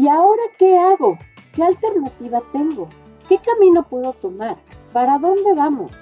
[0.00, 1.18] ¿Y ahora qué hago?
[1.52, 2.88] ¿Qué alternativa tengo?
[3.28, 4.56] ¿Qué camino puedo tomar?
[4.94, 5.92] ¿Para dónde vamos?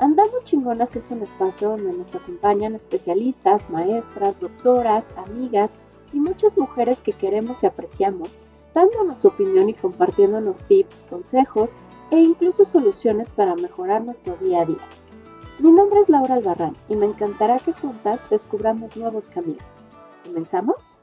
[0.00, 5.78] Andamos Chingonas es un espacio donde nos acompañan especialistas, maestras, doctoras, amigas
[6.12, 8.36] y muchas mujeres que queremos y apreciamos,
[8.74, 11.76] dándonos opinión y compartiéndonos tips, consejos
[12.10, 14.88] e incluso soluciones para mejorar nuestro día a día.
[15.60, 19.62] Mi nombre es Laura Albarrán y me encantará que juntas descubramos nuevos caminos.
[20.24, 20.98] ¿Comenzamos?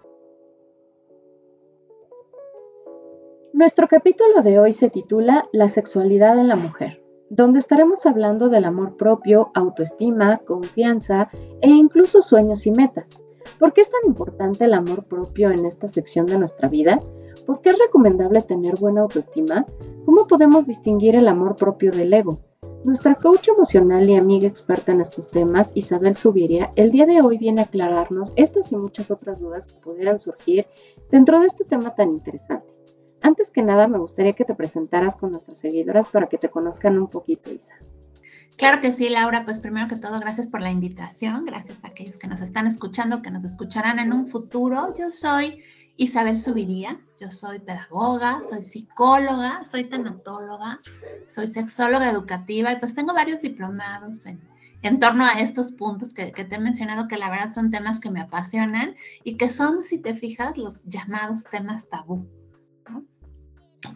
[3.62, 7.00] Nuestro capítulo de hoy se titula La sexualidad en la mujer,
[7.30, 11.30] donde estaremos hablando del amor propio, autoestima, confianza
[11.62, 13.22] e incluso sueños y metas.
[13.60, 16.98] ¿Por qué es tan importante el amor propio en esta sección de nuestra vida?
[17.46, 19.68] ¿Por qué es recomendable tener buena autoestima?
[20.06, 22.40] ¿Cómo podemos distinguir el amor propio del ego?
[22.84, 27.38] Nuestra coach emocional y amiga experta en estos temas, Isabel Subiria, el día de hoy
[27.38, 30.66] viene a aclararnos estas y muchas otras dudas que pudieran surgir
[31.12, 32.71] dentro de este tema tan interesante.
[33.22, 36.98] Antes que nada, me gustaría que te presentaras con nuestras seguidoras para que te conozcan
[36.98, 37.76] un poquito, Isa.
[38.58, 39.46] Claro que sí, Laura.
[39.46, 41.46] Pues primero que todo, gracias por la invitación.
[41.46, 44.94] Gracias a aquellos que nos están escuchando, que nos escucharán en un futuro.
[44.98, 45.64] Yo soy
[45.98, 47.00] Isabel Subiría.
[47.20, 50.80] Yo soy pedagoga, soy psicóloga, soy tanatóloga,
[51.28, 56.44] soy sexóloga educativa y pues tengo varios diplomados en, torno a estos puntos que, que,
[56.44, 60.00] te he mencionado, que la verdad son temas que me apasionan y que son, si
[60.00, 62.26] te fijas, los llamados temas tabú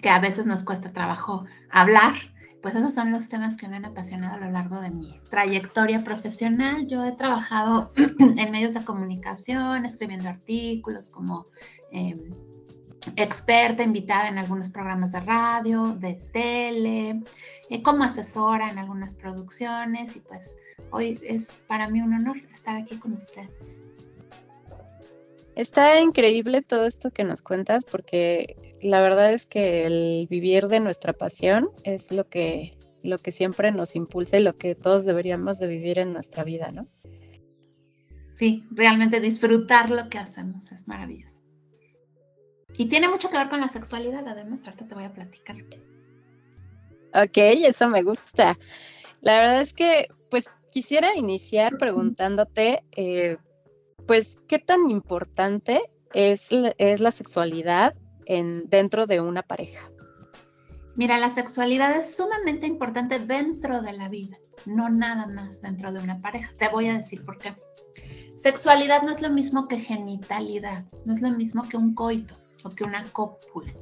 [0.01, 2.13] que a veces nos cuesta trabajo hablar,
[2.61, 6.03] pues esos son los temas que me han apasionado a lo largo de mi trayectoria
[6.03, 6.87] profesional.
[6.87, 11.45] Yo he trabajado en medios de comunicación, escribiendo artículos como
[11.91, 12.15] eh,
[13.15, 17.21] experta, invitada en algunos programas de radio, de tele,
[17.69, 20.55] eh, como asesora en algunas producciones y pues
[20.91, 23.85] hoy es para mí un honor estar aquí con ustedes.
[25.55, 30.79] Está increíble todo esto que nos cuentas porque la verdad es que el vivir de
[30.79, 35.59] nuestra pasión es lo que, lo que siempre nos impulsa y lo que todos deberíamos
[35.59, 36.87] de vivir en nuestra vida, ¿no?
[38.33, 41.41] Sí, realmente disfrutar lo que hacemos es maravilloso.
[42.77, 45.55] Y tiene mucho que ver con la sexualidad, además, ahorita te voy a platicar.
[47.13, 48.57] Ok, eso me gusta.
[49.21, 53.37] La verdad es que, pues, quisiera iniciar preguntándote, eh,
[54.05, 55.81] pues, ¿qué tan importante
[56.13, 59.91] es, es la sexualidad en, dentro de una pareja?
[60.95, 65.99] Mira, la sexualidad es sumamente importante dentro de la vida, no nada más dentro de
[65.99, 66.51] una pareja.
[66.57, 67.53] Te voy a decir por qué.
[68.37, 72.69] Sexualidad no es lo mismo que genitalidad, no es lo mismo que un coito o
[72.69, 73.73] que una cópula.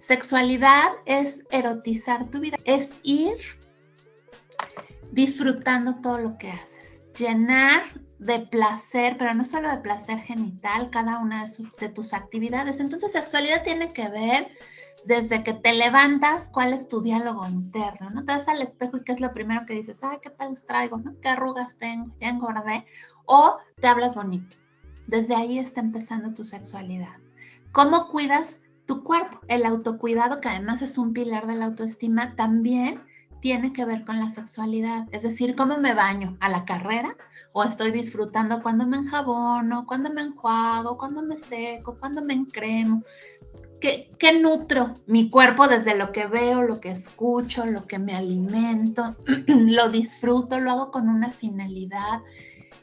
[0.00, 3.36] Sexualidad es erotizar tu vida, es ir
[5.12, 7.82] disfrutando todo lo que haces, llenar
[8.18, 11.46] de placer, pero no solo de placer genital, cada una
[11.80, 12.80] de, tus actividades.
[12.80, 14.50] Entonces, sexualidad tiene que ver
[15.06, 18.24] desde que te levantas, cuál es tu diálogo interno, ¿no?
[18.24, 20.98] Te vas al espejo y qué es lo primero que dices, ay, qué pelos traigo,
[20.98, 21.14] ¿no?
[21.20, 22.12] ¿Qué arrugas tengo?
[22.20, 22.84] Ya engordé.
[23.24, 24.56] O te hablas bonito.
[25.06, 27.16] Desde ahí está empezando tu sexualidad.
[27.70, 29.40] ¿Cómo cuidas tu cuerpo?
[29.46, 33.00] El autocuidado, que además es un pilar de la autoestima, también
[33.40, 35.06] tiene que ver con la sexualidad.
[35.12, 37.16] Es decir, cómo me baño a la carrera
[37.52, 43.02] o estoy disfrutando cuando me enjabono, cuando me enjuago, cuando me seco, cuando me encremo.
[43.80, 48.14] ¿Qué, ¿Qué, nutro mi cuerpo desde lo que veo, lo que escucho, lo que me
[48.14, 49.16] alimento?
[49.46, 52.20] lo disfruto, lo hago con una finalidad.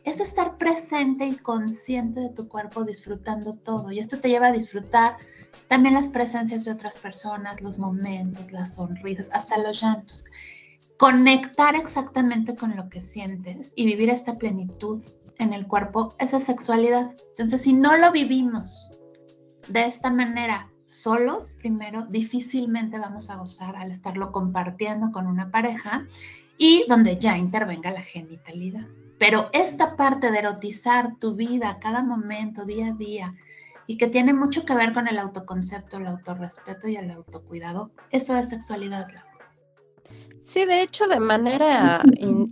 [0.06, 3.92] Es estar presente y consciente de tu cuerpo disfrutando todo.
[3.92, 5.18] Y esto te lleva a disfrutar
[5.68, 10.26] también las presencias de otras personas, los momentos, las sonrisas, hasta los llantos.
[10.98, 15.04] Conectar exactamente con lo que sientes y vivir esta plenitud
[15.38, 17.12] en el cuerpo, esa sexualidad.
[17.30, 18.92] Entonces, si no lo vivimos
[19.68, 26.06] de esta manera, solos, primero, difícilmente vamos a gozar al estarlo compartiendo con una pareja
[26.58, 28.86] y donde ya intervenga la genitalidad.
[29.18, 33.36] Pero esta parte de erotizar tu vida cada momento, día a día,
[33.88, 37.92] y que tiene mucho que ver con el autoconcepto, el autorrespeto y el autocuidado.
[38.12, 39.08] Eso es sexualidad.
[40.46, 42.02] Sí, de hecho, de manera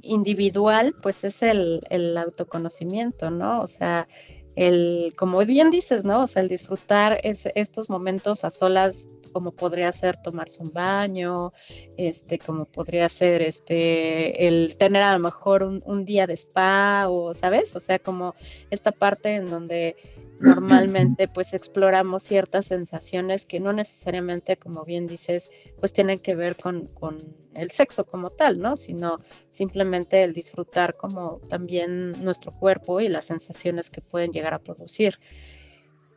[0.02, 3.62] individual, pues es el, el, autoconocimiento, ¿no?
[3.62, 4.08] O sea,
[4.56, 6.24] el, como bien dices, ¿no?
[6.24, 11.54] O sea, el disfrutar es, estos momentos a solas, como podría ser tomarse un baño,
[11.98, 17.10] este, como podría ser este, el tener a lo mejor un, un día de spa,
[17.10, 17.76] o, ¿sabes?
[17.76, 18.34] O sea, como
[18.72, 19.96] esta parte en donde
[20.40, 26.56] normalmente pues exploramos ciertas sensaciones que no necesariamente, como bien dices, pues tienen que ver
[26.56, 27.18] con, con,
[27.54, 28.76] el sexo como tal, ¿no?
[28.76, 29.20] Sino
[29.52, 35.20] simplemente el disfrutar como también nuestro cuerpo y las sensaciones que pueden llegar a producir.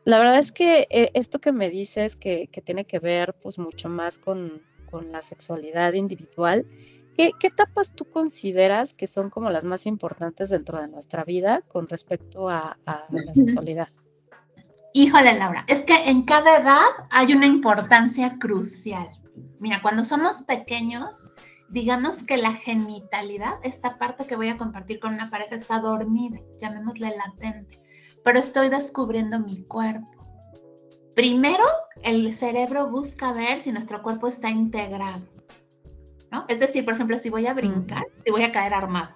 [0.04, 3.58] la verdad es que eh, esto que me dices que, que, tiene que ver pues
[3.58, 6.64] mucho más con, con la sexualidad individual,
[7.16, 11.62] ¿qué, ¿qué, etapas tú consideras que son como las más importantes dentro de nuestra vida
[11.68, 13.88] con respecto a, a la sexualidad?
[14.98, 19.06] Híjole, Laura, es que en cada edad hay una importancia crucial.
[19.60, 21.34] Mira, cuando somos pequeños,
[21.68, 26.40] digamos que la genitalidad, esta parte que voy a compartir con una pareja, está dormida,
[26.58, 27.78] llamémosle latente,
[28.24, 30.08] pero estoy descubriendo mi cuerpo.
[31.14, 31.64] Primero,
[32.02, 35.26] el cerebro busca ver si nuestro cuerpo está integrado,
[36.32, 36.46] ¿no?
[36.48, 39.10] Es decir, por ejemplo, si voy a brincar, si voy a caer armado,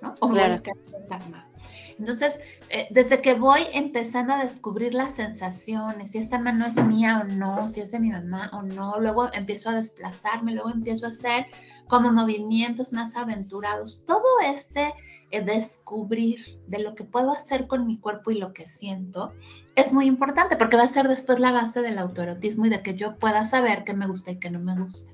[0.00, 0.14] ¿no?
[0.20, 0.76] O voy a caer
[1.10, 1.51] armado.
[1.98, 7.22] Entonces, eh, desde que voy empezando a descubrir las sensaciones, si esta mano es mía
[7.22, 11.06] o no, si es de mi mamá o no, luego empiezo a desplazarme, luego empiezo
[11.06, 11.46] a hacer
[11.88, 14.04] como movimientos más aventurados.
[14.06, 14.92] Todo este
[15.30, 19.32] eh, descubrir de lo que puedo hacer con mi cuerpo y lo que siento
[19.76, 22.94] es muy importante porque va a ser después la base del autoerotismo y de que
[22.94, 25.10] yo pueda saber qué me gusta y qué no me gusta.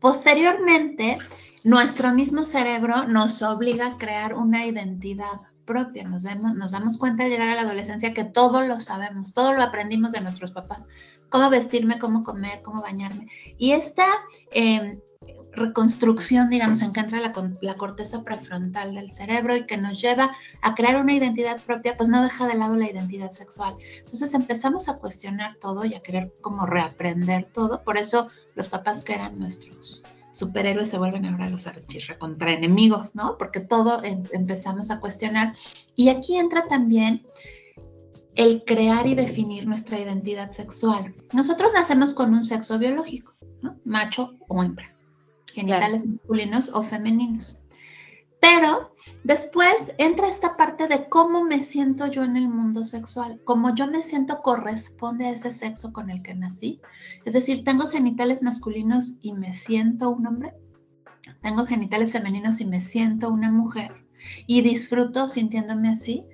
[0.00, 1.18] Posteriormente,
[1.66, 6.04] nuestro mismo cerebro nos obliga a crear una identidad propia.
[6.04, 9.62] Nos, nos damos cuenta al llegar a la adolescencia que todo lo sabemos, todo lo
[9.62, 10.86] aprendimos de nuestros papás.
[11.28, 13.26] Cómo vestirme, cómo comer, cómo bañarme.
[13.58, 14.06] Y esta
[14.52, 15.00] em,
[15.50, 20.36] reconstrucción, digamos, en que entra la, la, corteza prefrontal del cerebro y que nos lleva
[20.62, 23.74] a crear una identidad propia, pues no deja de lado la identidad sexual.
[23.98, 27.82] Entonces empezamos a cuestionar todo y a querer como reaprender todo.
[27.82, 30.04] Por eso los papás que eran nuestros
[30.36, 31.66] superhéroes se vuelven ahora los
[32.18, 33.36] contra enemigos, ¿no?
[33.38, 35.54] Porque todo em, empezamos a cuestionar.
[35.94, 37.26] Y aquí entra también
[38.34, 41.14] el crear y definir nuestra identidad sexual.
[41.32, 43.78] Nosotros nacemos con un sexo biológico, ¿no?
[43.84, 44.94] Macho o hembra,
[45.52, 47.56] genitales masculinos o femeninos.
[48.46, 48.94] Pero
[49.24, 53.88] después entra esta parte de cómo me siento yo en el mundo sexual, cómo yo
[53.88, 56.80] me siento corresponde a ese sexo con el que nací.
[57.24, 60.54] Es decir, tengo genitales masculinos y me siento un hombre.
[61.42, 64.06] Tengo genitales femeninos y me siento una mujer.
[64.46, 66.24] Y disfruto sintiéndome así.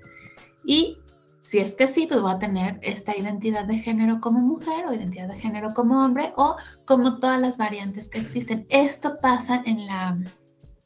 [0.67, 0.99] Y
[1.41, 4.93] si es que sí, pues voy a tener esta identidad de género como mujer o
[4.93, 8.67] identidad de género como hombre o como todas las variantes que existen.
[8.69, 10.19] Esto pasa en la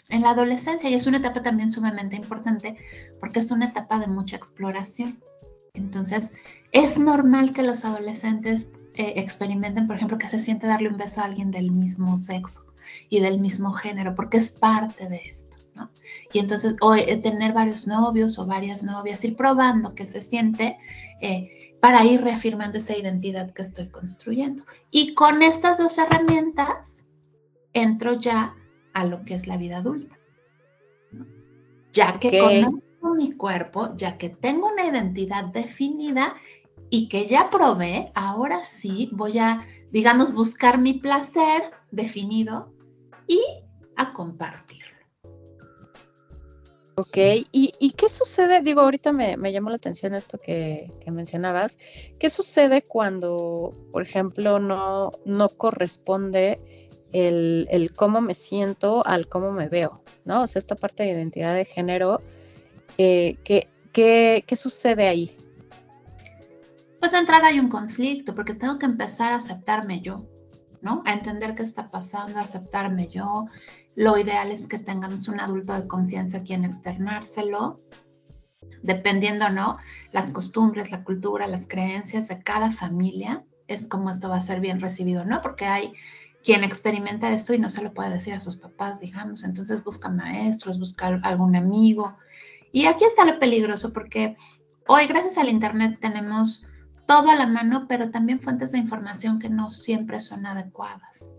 [0.09, 2.77] en la adolescencia y es una etapa también sumamente importante
[3.21, 5.21] porque es una etapa de mucha exploración.
[5.75, 6.35] Entonces,
[6.73, 11.21] es normal que los adolescentes eh, experimenten, por ejemplo, que se siente darle un beso
[11.21, 12.73] a alguien del mismo sexo
[13.11, 15.91] y del mismo género, porque es parte de esto, ¿no?
[16.33, 20.79] Y entonces, o eh, tener varios novios o varias novias, ir probando que se siente
[21.21, 24.65] eh, para ir reafirmando esa identidad que estoy construyendo.
[24.91, 27.05] Y con estas dos herramientas,
[27.75, 28.55] entro ya
[28.97, 30.19] a lo que es la vida adulta.
[31.93, 36.35] Ya que conozco mi cuerpo, ya que tengo una identidad definida
[36.89, 42.73] y que ya probé, ahora sí voy a, digamos, buscar mi placer definido
[43.27, 43.39] y
[43.97, 44.97] a compartirlo.
[46.95, 47.19] Ok,
[47.53, 48.63] ¿Y, qué sucede?
[48.63, 51.79] Digo, ahorita me, llamó la atención esto que, que, mencionabas.
[52.19, 59.69] ¿Qué sucede cuando, por ejemplo, no, no corresponde el, cómo me siento al cómo me
[59.69, 60.43] veo, ¿no?
[60.43, 62.21] O sea, esta parte de identidad de género,
[62.99, 65.35] eh, ¿qué, qué, sucede ahí?
[67.01, 70.27] Pues de entrada hay un conflicto, porque tengo que empezar a aceptarme yo,
[70.83, 71.03] ¿no?
[71.07, 73.47] A entender qué está pasando, a aceptarme yo.
[73.95, 77.79] Lo ideal es que tengamos un adulto de confianza a quien externárselo,
[78.83, 79.79] dependiendo, ¿no?
[80.13, 84.61] Las costumbres, la cultura, las creencias de cada familia, es como esto va a ser
[84.61, 85.41] bien recibido, ¿no?
[85.41, 85.93] Porque hay
[86.47, 90.09] quien experimenta esto y no se lo puede decir a sus papás, digamos, entonces busca
[90.09, 92.17] maestros, busca algún amigo.
[92.71, 94.37] Y aquí está lo peligroso porque
[94.87, 96.69] hoy gracias al Internet tenemos
[97.05, 101.33] todo a la mano, pero también fuentes de información que no siempre son adecuadas.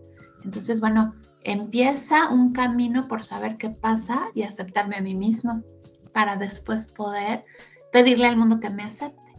[0.43, 5.63] Entonces, bueno, empieza un camino por saber qué pasa y aceptarme a mí mismo
[6.11, 7.45] para después poder
[7.93, 9.33] pedirle al mundo que me acepte.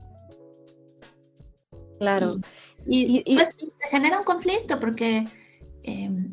[1.98, 2.37] Claro.
[2.87, 5.28] Y, pues se genera un conflicto porque
[5.88, 6.30] Em,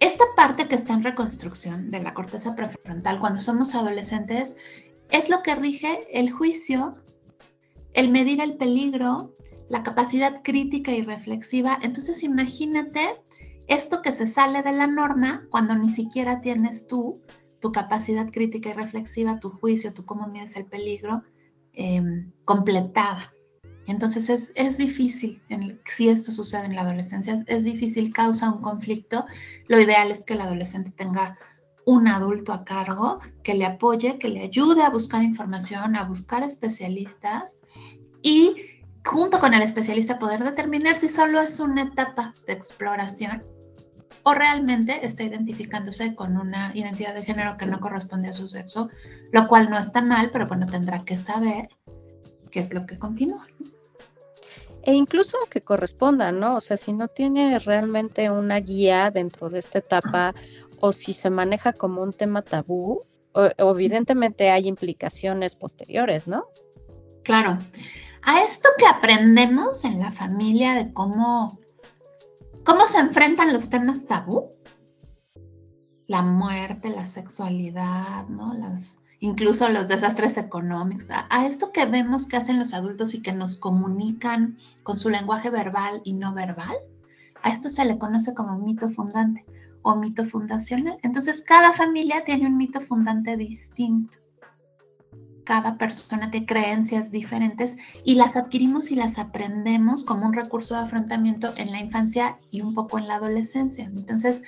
[0.00, 4.56] esta parte que está en reconstrucción de la corteza prefrontal cuando somos adolescentes
[5.08, 6.96] es lo que rige el juicio,
[7.94, 9.32] el medir el peligro,
[9.68, 11.78] la capacidad crítica y reflexiva.
[11.80, 13.22] Entonces imagínate
[13.68, 17.22] esto que se sale de la norma cuando ni siquiera tienes tú
[17.60, 21.22] tu capacidad crítica y reflexiva, tu juicio, tu cómo mides el peligro
[21.72, 23.32] em, completada.
[23.86, 25.40] Entonces es, es difícil,
[25.84, 29.26] si esto sucede en la adolescencia, es difícil, causa un conflicto.
[29.68, 31.38] Lo ideal es que el adolescente tenga
[31.84, 36.42] un adulto a cargo que le apoye, que le ayude a buscar información, a buscar
[36.42, 37.58] especialistas
[38.22, 38.56] y
[39.04, 43.44] junto con el especialista poder determinar si solo es una etapa de exploración
[44.24, 48.90] o realmente está identificándose con una identidad de género que no corresponde a su sexo,
[49.30, 51.68] lo cual no está mal, pero bueno, tendrá que saber
[52.50, 53.46] qué es lo que continúa.
[54.86, 56.56] E incluso que corresponda, ¿no?
[56.56, 60.34] O sea, si no tiene realmente una guía dentro de esta etapa
[60.80, 63.02] o si se maneja como un tema tabú,
[63.58, 66.46] evidentemente hay implicaciones posteriores, ¿no?
[67.24, 67.58] Claro.
[68.22, 71.58] A esto que aprendemos en la familia de cómo
[72.66, 74.50] ¿Cómo se enfrentan los temas tabú?
[76.08, 78.54] La muerte, la sexualidad, ¿no?
[78.54, 83.32] Las, incluso los desastres económicos, a, esto que vemos que hacen los adultos y que
[83.32, 86.76] nos comunican con su lenguaje verbal y no verbal,
[87.42, 89.44] a esto se le conoce como mito fundante
[89.82, 90.98] o mito fundacional.
[91.02, 94.18] Entonces, cada familia tiene un mito fundante distinto
[95.46, 100.80] cada persona tiene creencias diferentes y las adquirimos y las aprendemos como un recurso de
[100.80, 103.84] afrontamiento en la infancia y un poco en la adolescencia.
[103.84, 104.42] Entonces,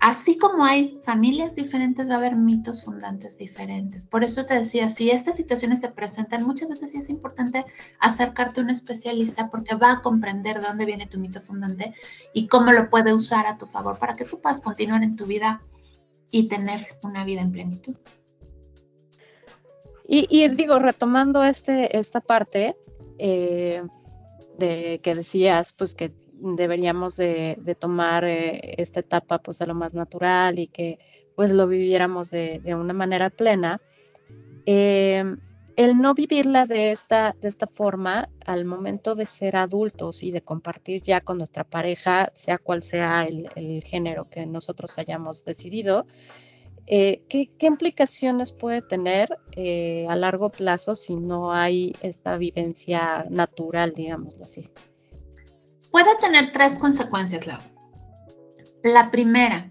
[0.00, 4.04] así como hay familias diferentes, va a haber mitos fundantes diferentes.
[4.04, 7.64] Por eso te decía, si estas situaciones se presentan, muchas veces sí es importante
[7.98, 11.94] acercarte a un especialista porque va a comprender de dónde viene tu mito fundante
[12.32, 15.26] y cómo lo puede usar a tu favor para que tú puedas continuar en tu
[15.26, 15.60] vida
[16.30, 17.96] y tener una vida en plenitud.
[20.10, 22.76] Y, digo, retomando este, esta parte
[23.18, 23.82] eh,
[24.58, 29.94] de que decías, pues que deberíamos de, tomar eh, esta etapa pues de lo más
[29.94, 30.98] natural y que
[31.36, 33.80] pues lo viviéramos de, una manera plena.
[34.66, 35.24] Eh,
[35.76, 40.42] el no vivirla de esta, de esta forma al momento de ser adultos y de
[40.42, 46.04] compartir ya con nuestra pareja, sea cual sea el género que nosotros hayamos decidido,
[46.90, 53.92] eh, ¿qué, implicaciones puede tener eh, a largo plazo si no hay esta vivencia natural,
[53.92, 54.70] digámoslo así?
[55.90, 57.60] Puede tener tres consecuencias, Lau.
[58.82, 59.68] La primera,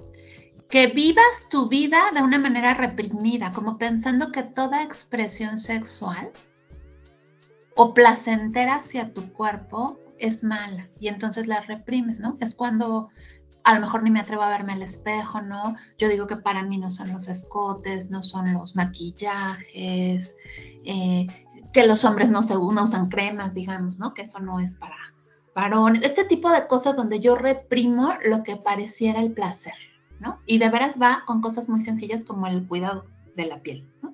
[0.70, 6.32] que vivas tu vida de una manera reprimida, como pensando que toda expresión sexual
[7.76, 12.38] o placentera hacia tu cuerpo es mala y entonces la reprimes, ¿no?
[12.40, 13.10] Es cuando
[13.64, 15.76] a lo mejor ni me atrevo a verme al espejo, ¿no?
[15.98, 20.36] Yo digo que para mí no son los escotes, no son los maquillajes,
[20.86, 21.28] eh,
[21.74, 24.14] que los hombres no, se, no usan cremas, digamos, ¿no?
[24.14, 24.96] Que eso no es para
[25.58, 26.04] varones.
[26.04, 29.74] Este tipo de cosas donde yo reprimo lo que pareciera el placer,
[30.20, 30.40] ¿no?
[30.46, 34.14] Y de veras va con cosas muy sencillas como el cuidado de la piel, ¿no?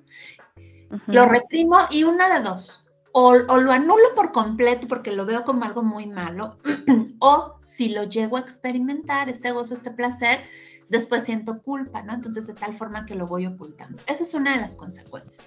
[1.06, 5.64] Lo reprimo y una de dos, o, lo anulo por completo porque lo veo como
[5.64, 6.56] algo muy malo,
[7.18, 10.40] o si lo llego a experimentar, este gozo, este placer,
[10.88, 12.14] después siento culpa, ¿no?
[12.14, 14.00] Entonces de tal forma que lo voy ocultando.
[14.06, 15.46] Esa es una de las consecuencias.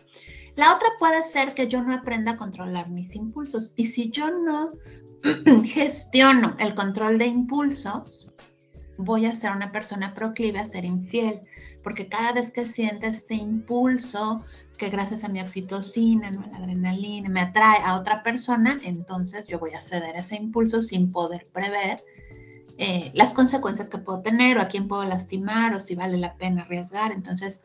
[0.55, 3.73] La otra puede ser que yo no aprenda a controlar mis impulsos.
[3.75, 4.69] Y si yo no
[5.63, 8.27] gestiono el control de impulsos,
[8.97, 11.41] voy a ser una persona proclive a ser infiel,
[11.83, 14.43] porque cada vez que siente este impulso,
[14.77, 16.45] que gracias a mi oxitocina, ¿no?
[16.51, 20.81] la adrenalina, me atrae a otra persona, entonces yo voy a ceder a ese impulso
[20.81, 22.03] sin poder prever
[22.77, 26.35] eh, las consecuencias que puedo tener o a quién puedo lastimar o si vale la
[26.37, 27.11] pena arriesgar.
[27.11, 27.63] Entonces,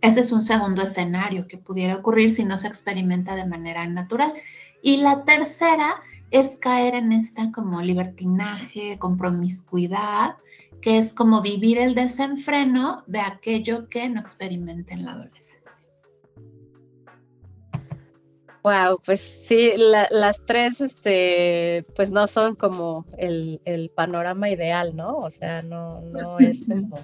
[0.00, 4.32] ese es un segundo escenario que pudiera ocurrir si no se experimenta de manera natural.
[4.82, 6.02] Y la tercera
[6.34, 10.34] es caer en esta como libertinaje, con promiscuidad,
[10.80, 15.86] que es como vivir el desenfreno de aquello que no experimenta en la adolescencia.
[18.64, 25.18] Wow, pues sí, las tres, este, pues no son como el, panorama ideal, ¿no?
[25.18, 26.98] O sea, no, no es como,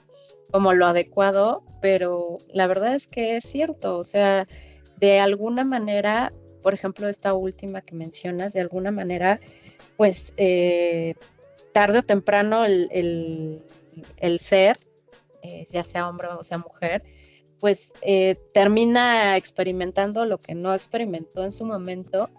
[0.51, 4.49] como lo adecuado, pero la verdad es que es cierto, o sea,
[4.97, 9.41] de alguna manera, por ejemplo, esta última que mencionas, de alguna manera,
[9.97, 11.15] pues eh,
[11.73, 13.63] tarde o temprano el,
[14.41, 14.79] ser,
[15.43, 17.03] eh, ya sea hombre o sea mujer,
[17.59, 22.31] pues eh, termina experimentando lo que no experimentó en su momento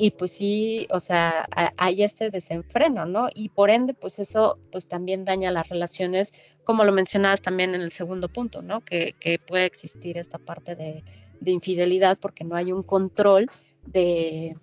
[0.00, 3.28] y pues sí, o sea, hay este desenfreno, ¿no?
[3.34, 7.80] Y por ende, pues eso pues también daña las relaciones, como lo mencionabas también en
[7.80, 8.80] el segundo punto, ¿no?
[8.80, 11.02] Que, puede existir esta parte de,
[11.44, 13.50] infidelidad porque no hay un control
[13.92, 14.56] de,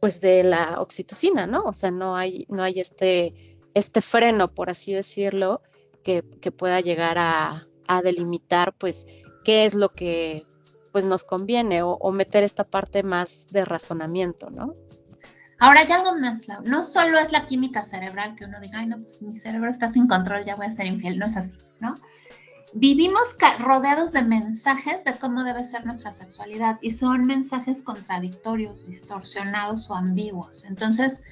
[0.00, 1.62] pues de la oxitocina, ¿no?
[1.64, 5.62] O sea, no hay, no hay este, este freno, por así decirlo,
[6.02, 9.06] que, pueda llegar a, a delimitar, pues,
[9.44, 10.44] qué es lo que
[10.92, 14.74] pues nos conviene o, meter esta parte más de razonamiento, ¿no?
[15.58, 18.96] Ahora hay algo más, No solo es la química cerebral que uno diga, ay, no,
[18.96, 21.18] pues mi cerebro está sin control, ya voy a ser infiel.
[21.18, 21.94] No es así, ¿no?
[22.74, 29.90] Vivimos rodeados de mensajes de cómo debe ser nuestra sexualidad y son mensajes contradictorios, distorsionados
[29.90, 30.64] o ambiguos.
[30.64, 31.22] Entonces,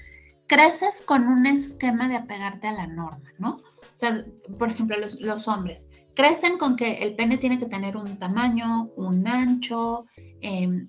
[0.47, 3.51] creces con un esquema de apegarte a la norma, ¿no?
[3.51, 4.25] O sea,
[4.59, 9.27] por ejemplo, los, hombres crecen con que el pene tiene que tener un tamaño, un
[9.27, 10.07] ancho,
[10.41, 10.87] eh,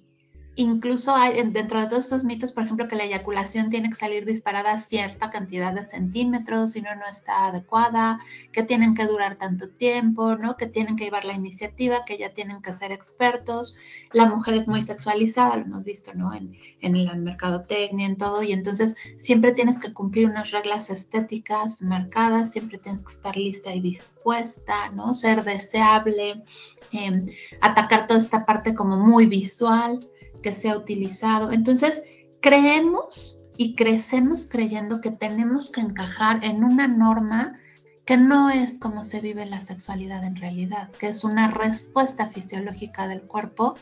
[0.60, 4.25] Incluso hay dentro de todos estos mitos, por ejemplo, que la eyaculación tiene que salir
[4.25, 8.20] disparada cierta cantidad de centímetros, si no, no está adecuada,
[8.51, 10.58] que tienen que durar tanto tiempo, ¿no?
[10.58, 13.78] Que tienen que llevar la iniciativa, que ya tienen que ser expertos.
[14.12, 16.34] La mujer es muy sexualizada, lo hemos visto, ¿no?
[16.34, 21.82] En, en la mercadotecnia, en todo, y entonces siempre tienes que cumplir unas reglas estéticas
[21.82, 25.13] marcadas, siempre tienes que estar lista y dispuesta, ¿no?
[25.13, 26.44] Ser deseable,
[26.92, 27.28] em,
[27.62, 30.00] atacar toda esta parte como muy visual
[30.41, 31.51] que se ha utilizado.
[31.51, 32.03] Entonces,
[32.41, 37.60] creemos y crecemos creyendo que tenemos que encajar en una norma
[38.05, 43.08] que no es como se vive la sexualidad en realidad, que es una respuesta fisiológica
[43.08, 43.75] del cuerpo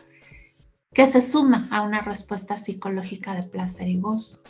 [0.93, 4.41] que se suma a una respuesta psicológica de placer y gozo.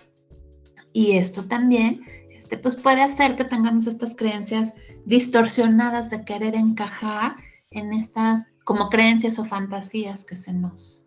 [0.94, 4.72] Y esto también este, pues puede hacer que tengamos estas creencias
[5.06, 7.36] distorsionadas de querer encajar
[7.70, 11.07] en estas como creencias o fantasías que se nos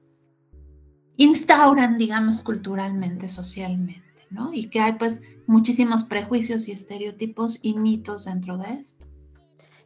[1.20, 4.54] instauran, digamos, culturalmente, socialmente, ¿no?
[4.54, 9.06] Y que hay pues muchísimos prejuicios y estereotipos y mitos dentro de esto.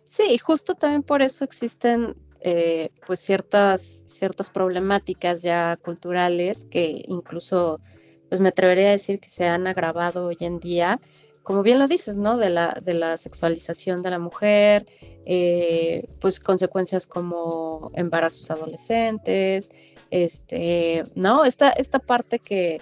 [0.04, 7.80] Sí, justo también por eso existen eh, pues ciertas, ciertas problemáticas ya culturales que incluso
[8.28, 11.00] pues me atrevería a decir que se han agravado hoy en día,
[11.42, 12.36] como bien lo dices, ¿no?
[12.36, 14.86] De la, de la sexualización de la mujer,
[15.26, 19.70] eh, pues consecuencias como embarazos adolescentes,
[20.14, 21.44] este, ¿no?
[21.44, 22.80] Esta, esta parte que,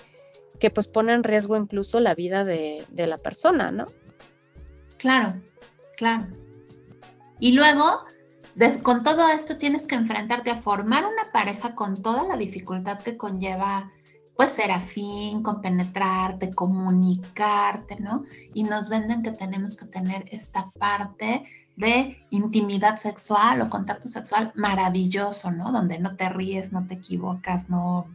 [0.61, 3.87] que pues pone en riesgo incluso la vida de, la persona, ¿no?
[4.99, 5.41] Claro,
[5.97, 6.27] claro.
[7.41, 8.05] Y luego,
[8.83, 13.17] con todo esto tienes que enfrentarte a formar una pareja con toda la dificultad que
[13.17, 13.91] conlleva
[14.37, 18.25] pues ser afín, compenetrarte, comunicarte, ¿no?
[18.53, 21.45] Y nos venden que tenemos que tener esta parte
[21.77, 25.73] de intimidad sexual o contacto sexual maravilloso, ¿no?
[25.73, 28.07] Donde no te ríes, no te equivocas, no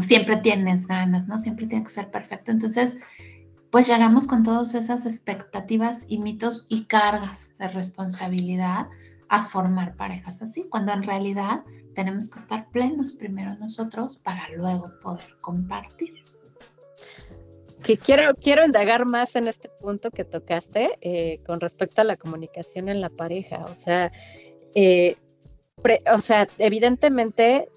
[0.00, 1.38] siempre tienes ganas, ¿no?
[1.38, 2.50] Siempre tiene que ser perfecto.
[2.50, 2.98] Entonces,
[3.70, 8.88] pues llegamos con todas esas expectativas y mitos y cargas de responsabilidad
[9.28, 14.92] a formar parejas así, cuando en realidad tenemos que estar plenos primero nosotros para luego
[15.02, 16.14] poder compartir
[17.86, 22.16] que quiero, quiero indagar más en este punto que tocaste eh, con respecto a la
[22.16, 23.64] comunicación en la pareja.
[23.70, 24.10] O sea,
[24.74, 25.14] eh,
[26.12, 27.68] o sea, evidentemente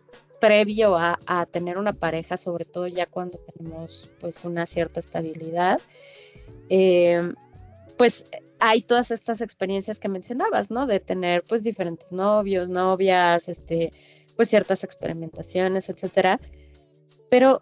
[0.41, 5.79] previo a, tener una pareja, sobre todo ya cuando tenemos pues una cierta estabilidad,
[6.69, 7.31] eh,
[7.95, 8.25] pues
[8.57, 10.87] hay todas estas experiencias que mencionabas, ¿no?
[10.87, 13.91] De tener pues diferentes novios, novias, este,
[14.35, 16.39] pues ciertas experimentaciones, etcétera.
[17.29, 17.61] Pero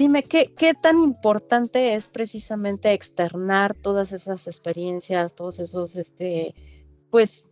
[0.00, 6.54] dime, ¿qué, ¿qué tan importante es precisamente externar todas esas experiencias, todos esos, este,
[7.10, 7.50] pues,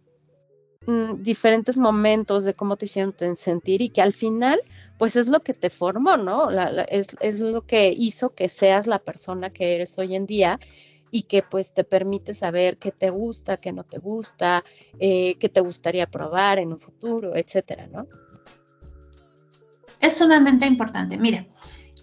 [0.86, 4.58] mm, diferentes momentos de cómo te sienten sentir y que al final,
[4.98, 6.48] pues es lo que te formó, ¿no?
[6.88, 10.58] es, es lo que hizo que seas la persona que eres hoy en día
[11.10, 14.64] y que pues te permite saber qué te gusta, qué no te gusta,
[14.98, 18.06] eh, qué te gustaría probar en un futuro, etcétera, ¿no?
[20.00, 21.18] Es sumamente importante.
[21.18, 21.44] Mira,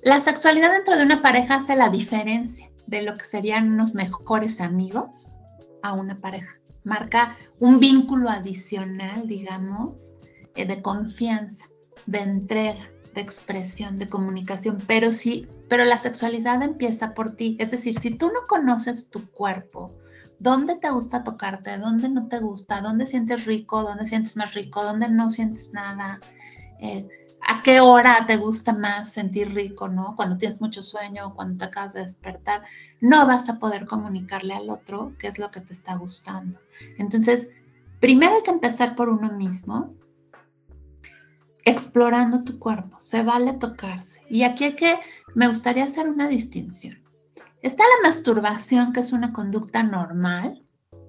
[0.05, 4.61] la sexualidad dentro de una pareja hace la diferencia de lo que serían unos mejores
[4.61, 5.35] amigos
[5.81, 6.59] a una pareja.
[6.83, 10.13] Marca un vínculo adicional, digamos,
[10.55, 11.65] eh, de confianza,
[12.05, 17.57] de entrega, de expresión, de comunicación, pero sí, pero la sexualidad empieza por ti.
[17.59, 19.91] Es decir, si tú no conoces tu cuerpo,
[20.37, 24.83] dónde te gusta tocarte, dónde no te gusta, dónde sientes rico, dónde sientes más rico,
[24.83, 26.19] dónde no sientes nada,
[26.79, 27.07] eh,
[27.47, 30.15] a qué hora te gusta más sentir rico, ¿no?
[30.15, 32.63] Cuando tienes mucho sueño, cuando te acabas de despertar,
[33.01, 36.59] no vas a poder comunicarle al otro qué es lo que te está gustando.
[36.97, 37.49] Entonces,
[37.99, 39.93] primero hay que empezar por uno mismo,
[41.65, 42.99] explorando tu cuerpo.
[42.99, 44.21] Se vale tocarse.
[44.27, 44.99] Y aquí hay que,
[45.35, 46.99] me gustaría hacer una distinción.
[47.61, 50.63] Está la masturbación, que es una conducta normal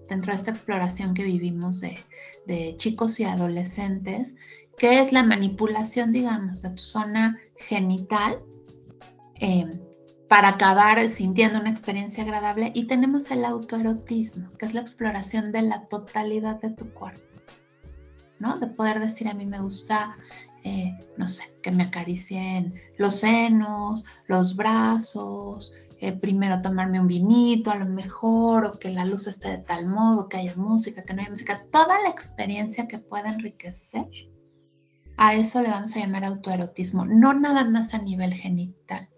[0.08, 1.98] dentro de esta exploración que vivimos de,
[2.46, 4.34] de chicos y adolescentes,
[4.76, 8.42] que es la manipulación, digamos, de tu zona genital
[9.36, 9.70] em,
[10.28, 12.72] para acabar sintiendo una experiencia agradable.
[12.74, 17.40] Y tenemos el autoerotismo, que es la exploración de la totalidad de tu cuerpo,
[18.38, 18.58] ¿no?
[18.58, 20.16] De poder decir a mí me gusta,
[20.64, 27.70] eh, no sé, que me acaricien los senos, los brazos, eh, primero tomarme un vinito
[27.70, 31.14] a lo mejor, o que la luz esté de tal modo, que haya música, que
[31.14, 34.06] no haya música, toda la experiencia que pueda enriquecer,
[35.16, 39.08] a eso le vamos a llamar autoerotismo, no nada más a nivel genital.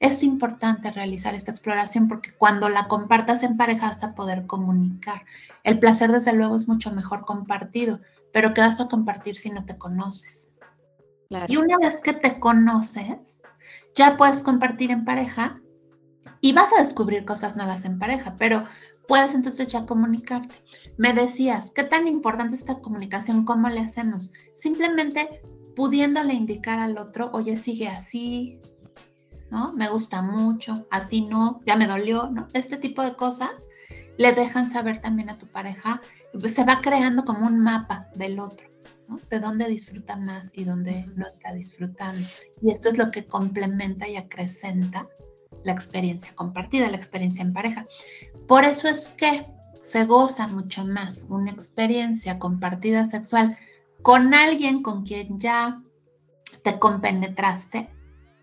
[0.00, 5.24] Es importante realizar esta exploración porque cuando la compartas en pareja vas a poder comunicar.
[5.62, 8.00] El placer desde luego es mucho mejor compartido,
[8.32, 10.56] pero ¿qué vas a compartir si no te conoces?
[11.48, 13.42] Y una vez que te conoces,
[13.94, 15.60] ya puedes compartir en pareja
[16.40, 18.64] y vas a descubrir cosas nuevas en pareja, pero
[19.06, 20.54] puedes entonces ya comunicarte.
[20.96, 23.44] Me decías, ¿qué tan importante es esta comunicación?
[23.44, 24.32] ¿Cómo le hacemos?
[24.56, 25.40] Simplemente
[25.74, 28.60] pudiéndole indicar al otro, oye, sigue así,
[29.50, 29.72] ¿no?
[29.72, 32.48] Me gusta mucho, así no, ya me dolió, ¿no?
[32.52, 33.68] Este tipo de cosas
[34.16, 36.00] le dejan saber también a tu pareja,
[36.38, 38.68] pues se va creando como un mapa del otro.
[39.08, 39.20] ¿no?
[39.28, 42.26] De dónde disfruta más y dónde no está disfrutando.
[42.62, 45.08] Y esto es lo que complementa y acrecenta
[45.62, 47.86] la experiencia compartida, la experiencia en pareja.
[48.46, 49.46] Por eso es que
[49.82, 53.56] se goza mucho más una experiencia compartida sexual
[54.02, 55.82] con alguien con quien ya
[56.62, 57.90] te compenetraste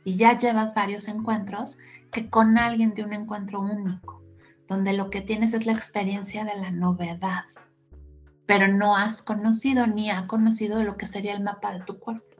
[0.03, 1.77] y ya llevas varios encuentros
[2.11, 4.21] que con alguien de un encuentro único,
[4.67, 7.45] donde lo que tienes es la experiencia de la novedad,
[8.45, 12.30] pero no has conocido ni ha conocido lo que sería el mapa de tu cuerpo.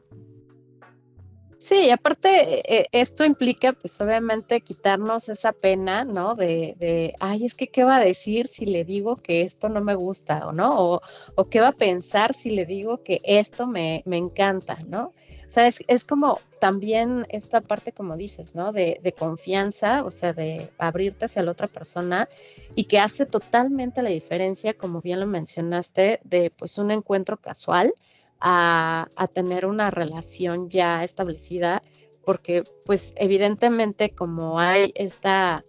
[1.62, 2.28] Sí, aparte
[2.76, 6.34] eh, esto implica pues obviamente quitarnos esa pena, ¿no?
[6.34, 9.80] De, de, ay, es que qué va a decir si le digo que esto no
[9.80, 11.02] me gusta o no, o,
[11.36, 15.12] o qué va a pensar si le digo que esto me, me encanta, ¿no?
[15.46, 18.72] O sea, es, es, como también esta parte, como dices, ¿no?
[18.72, 22.28] De, de, confianza, o sea, de abrirte hacia la otra persona
[22.74, 27.94] y que hace totalmente la diferencia, como bien lo mencionaste, de pues un encuentro casual
[28.42, 31.82] a, tener una relación ya establecida,
[32.24, 35.64] porque pues evidentemente como hay esta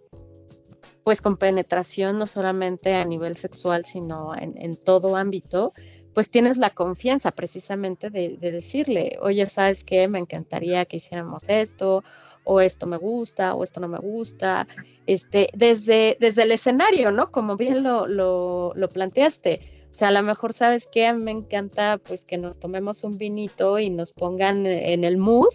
[1.04, 5.74] pues con penetración no solamente a nivel sexual, sino en, todo ámbito,
[6.14, 10.08] pues tienes la confianza precisamente de, decirle, oye, ¿sabes qué?
[10.08, 12.02] Me encantaría que hiciéramos esto,
[12.44, 14.66] o esto me gusta, o esto no me gusta,
[15.06, 17.30] este, desde, desde el escenario, ¿no?
[17.30, 19.60] Como bien lo, lo, lo planteaste,
[19.94, 21.06] o sea, a lo mejor, ¿sabes qué?
[21.06, 25.18] A mí me encanta pues que nos tomemos un vinito y nos pongan en el
[25.18, 25.54] mood,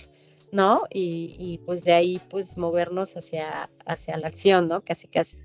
[0.54, 0.84] ¿no?
[0.90, 4.80] Y, pues de ahí pues movernos hacia, hacia la acción, ¿no?
[4.80, 5.38] Casi, casi.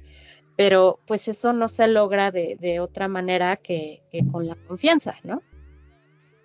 [0.56, 5.42] Pero pues eso no se logra de, otra manera que, que con la confianza, ¿no?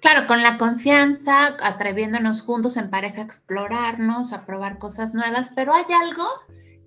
[0.01, 5.71] Claro, con la confianza, atreviéndonos juntos en pareja a explorarnos, a probar cosas nuevas, pero
[5.71, 6.25] hay algo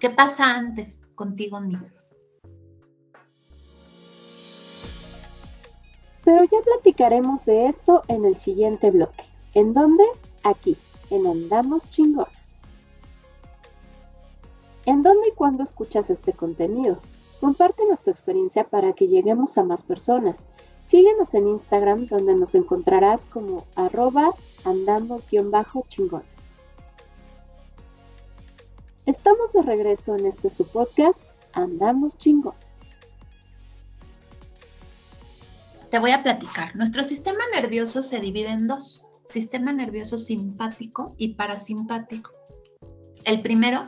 [0.01, 2.02] que pasa antes contigo mismo.
[6.25, 9.25] Pero ya platicaremos de esto en el siguiente bloque.
[9.55, 10.05] ¿En dónde?
[10.45, 10.77] Aquí,
[11.11, 12.33] en Andamos Chingonas.
[14.87, 16.99] ¿En dónde y cuándo escuchas este contenido?
[17.41, 20.47] Compártenos tu experiencia para que lleguemos a más personas.
[20.85, 24.33] Síguenos en Instagram donde nos encontrarás como arroba
[24.65, 26.27] andamos-chingonas.
[29.07, 31.21] Estamos de regreso en este su podcast,
[31.53, 32.72] Andamos Chingonas.
[35.93, 36.75] Te voy a platicar.
[36.75, 42.33] Nuestro sistema nervioso se divide en dos, sistema nervioso simpático y parasimpático.
[43.27, 43.87] El primero,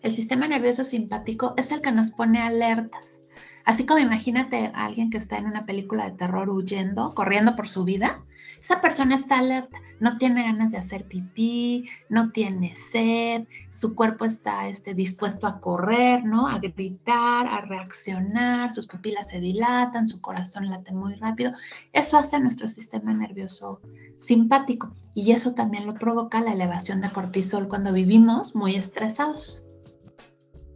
[0.00, 3.20] el sistema nervioso simpático, es el que nos pone alertas.
[3.64, 7.68] Así como imagínate a alguien que está en una película de terror huyendo, corriendo por
[7.68, 8.22] su vida,
[8.62, 14.24] esa persona está alerta, no tiene ganas de hacer pipí, no tiene sed, su cuerpo
[14.24, 16.46] está este, dispuesto a correr, ¿no?
[16.46, 21.52] A gritar, a reaccionar, sus pupilas se dilatan, su corazón late muy rápido.
[21.92, 23.80] Eso hace nuestro sistema nervioso
[24.20, 29.64] simpático y eso también lo provoca la elevación de cortisol cuando vivimos muy estresados.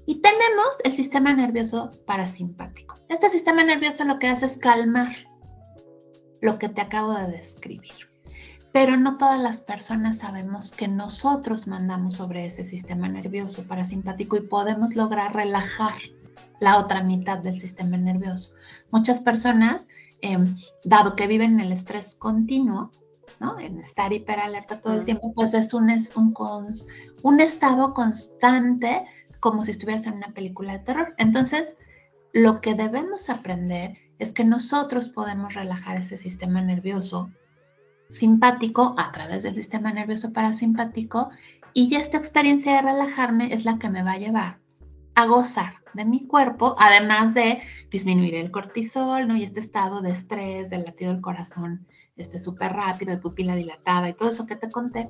[0.06, 2.94] Y tenemos el sistema nervioso parasimpático.
[3.08, 5.14] Este sistema nervioso lo que hace es calmar
[6.40, 7.92] lo que te acabo de describir.
[8.72, 14.42] Pero no todas las personas sabemos que nosotros mandamos sobre ese sistema nervioso parasimpático y
[14.42, 15.94] podemos lograr relajar
[16.60, 18.52] la otra mitad del sistema nervioso.
[18.90, 19.88] Muchas personas,
[20.20, 22.90] em, dado que viven en el estrés continuo,
[23.40, 23.58] ¿no?
[23.58, 26.34] en estar hiperalerta todo el tiempo, pues es un, un,
[27.22, 29.04] un estado constante
[29.40, 31.14] como si estuvieras en una película de terror.
[31.18, 31.76] Entonces,
[32.32, 37.30] lo que debemos aprender es que nosotros podemos relajar ese sistema nervioso
[38.08, 41.30] simpático a través del sistema nervioso parasimpático
[41.74, 44.60] y esta experiencia de relajarme es la que me va a llevar
[45.14, 49.36] a gozar de mi cuerpo, además de disminuir el cortisol, ¿no?
[49.36, 54.08] Y este estado de estrés, del latido del corazón, este súper rápido, de pupila dilatada
[54.08, 55.08] y todo eso que te conté.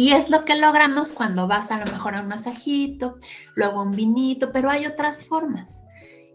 [0.00, 3.18] Y es lo que logramos cuando vas a lo mejor a un masajito,
[3.54, 5.84] luego un vinito, pero hay otras formas.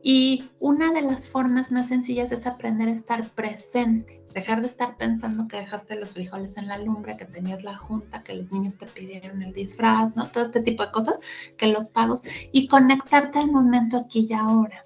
[0.04, 4.98] Y una de las formas más sencillas es aprender a estar presente, dejar de estar
[4.98, 8.78] pensando que dejaste los frijoles en la lumbre, que tenías la junta, que los niños
[8.78, 10.30] te pidieron el disfraz, ¿no?
[10.30, 11.18] Todo este tipo de cosas,
[11.58, 14.80] que los pagos, y conectarte al momento aquí y ahora.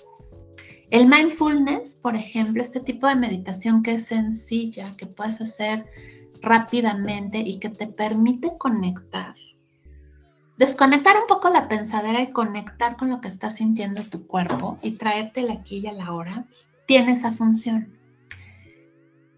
[0.89, 5.85] El mindfulness, por ejemplo, este tipo de meditación que es sencilla, que puedes hacer
[6.41, 9.35] rápidamente y que te permite conectar
[10.59, 14.91] desconectar un poco la pensadera y conectar con lo que está sintiendo tu cuerpo y
[14.91, 16.47] traerte la aquí y a la hora,
[16.85, 17.97] tiene esa función.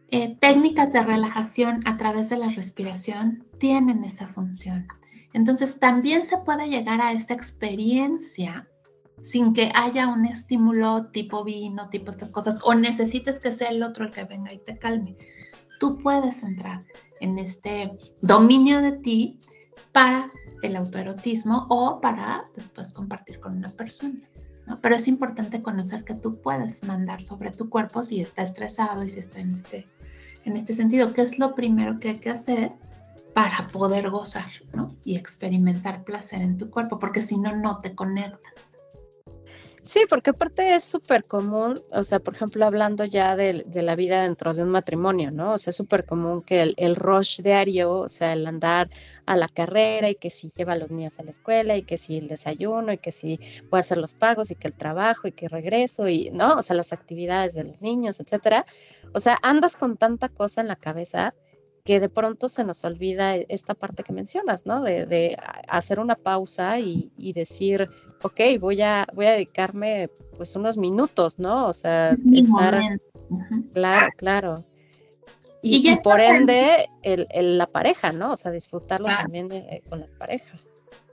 [0.09, 4.87] Eh, técnicas de relajación a través de la respiración tienen esa función.
[5.31, 8.67] Entonces también se puede llegar a esta experiencia
[9.21, 13.83] sin que haya un estímulo tipo vino, tipo estas cosas, o necesites que sea el
[13.83, 15.15] otro el que venga y te calme.
[15.81, 16.85] Tú puedes entrar
[17.21, 17.91] en este
[18.21, 19.39] dominio de ti
[19.91, 20.29] para
[20.61, 24.19] el autoerotismo o para después compartir con una persona.
[24.79, 29.09] Pero es importante conocer que tú puedes mandar sobre tu cuerpo si está estresado y
[29.09, 29.87] si está en este,
[30.45, 32.73] en este sentido, que es lo primero que hay que hacer
[33.33, 34.95] para poder gozar ¿no?
[35.03, 38.80] y experimentar placer en tu cuerpo, porque si no, no te conectas.
[39.91, 44.21] Sí, porque aparte es súper común, o sea, por ejemplo, hablando ya de, la vida
[44.23, 45.51] dentro de un matrimonio, ¿no?
[45.51, 48.89] O sea, es súper común que el, el, rush diario, o sea, el andar
[49.25, 51.97] a la carrera y que si lleva a los niños a la escuela y que
[51.97, 53.38] si el desayuno y que si
[53.69, 56.54] puede hacer los pagos y que el trabajo y que regreso y, ¿no?
[56.56, 58.65] O sea, las actividades de los niños, etcétera.
[59.13, 61.34] O sea, andas con tanta cosa en la cabeza
[61.83, 64.81] que de pronto se nos olvida esta parte que mencionas, ¿no?
[64.81, 67.89] De, hacer una pausa y, decir,
[68.21, 71.67] ok, voy a, voy a dedicarme pues unos minutos, ¿no?
[71.67, 72.79] O sea, estar...
[73.73, 74.65] Claro, claro.
[75.63, 78.31] Y, por ende, el, la pareja, ¿no?
[78.31, 80.57] O sea, disfrutarlo también eh, con la pareja.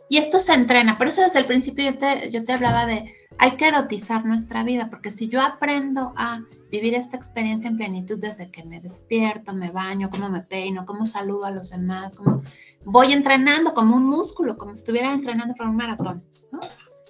[0.09, 3.15] Y esto se entrena, por eso desde el principio yo te, yo te hablaba de,
[3.39, 8.19] hay que erotizar nuestra vida, porque si yo aprendo a vivir esta experiencia en plenitud
[8.19, 12.43] desde que me despierto, me baño, cómo me peino, cómo saludo a los demás, cómo
[12.85, 16.61] voy entrenando como un músculo, como si estuviera entrenando para un maratón, ¿no?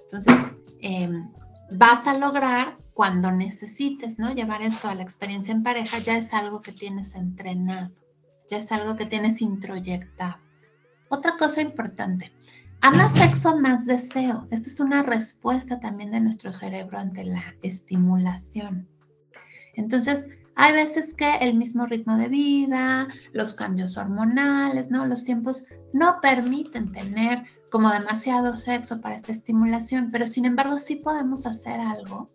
[0.02, 0.34] Entonces,
[0.80, 1.32] em,
[1.72, 4.32] vas a lograr cuando necesites, ¿no?
[4.32, 7.90] Llevar esto a la experiencia en pareja, ya es algo que tienes entrenado,
[8.50, 10.38] ya es algo que tienes introyectado.
[11.08, 12.32] Otra cosa importante,
[12.80, 14.46] a más sexo, más deseo.
[14.50, 18.88] Esta es una respuesta también de nuestro cerebro ante la estimulación.
[19.74, 20.28] Entonces,
[20.60, 25.06] hay veces que el mismo ritmo de vida, los cambios hormonales, ¿no?
[25.06, 30.96] Los tiempos no permiten tener como demasiado sexo para esta estimulación, pero sin embargo sí
[30.96, 32.28] podemos hacer algo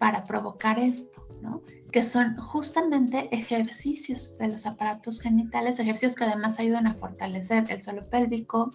[0.00, 1.62] para provocar esto, ¿no?
[1.92, 7.82] Que son justamente ejercicios de los aparatos genitales, ejercicios que además ayudan a fortalecer el
[7.82, 8.72] suelo pélvico,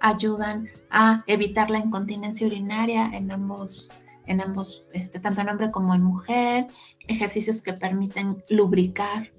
[0.00, 3.90] ayudan a evitar la incontinencia urinaria en ambos,
[4.26, 6.66] en ambos, este, tanto en hombre como en mujer,
[7.06, 9.30] ejercicios que permiten lubricar,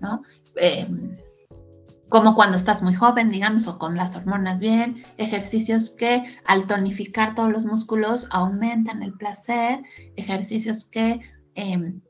[0.00, 0.22] ¿no?
[0.56, 1.16] Em,
[2.08, 7.34] como cuando estás muy joven, digamos, o con las hormonas bien, ejercicios que al tonificar
[7.34, 9.82] todos los músculos aumentan el placer,
[10.16, 11.20] ejercicios que
[11.54, 12.00] em,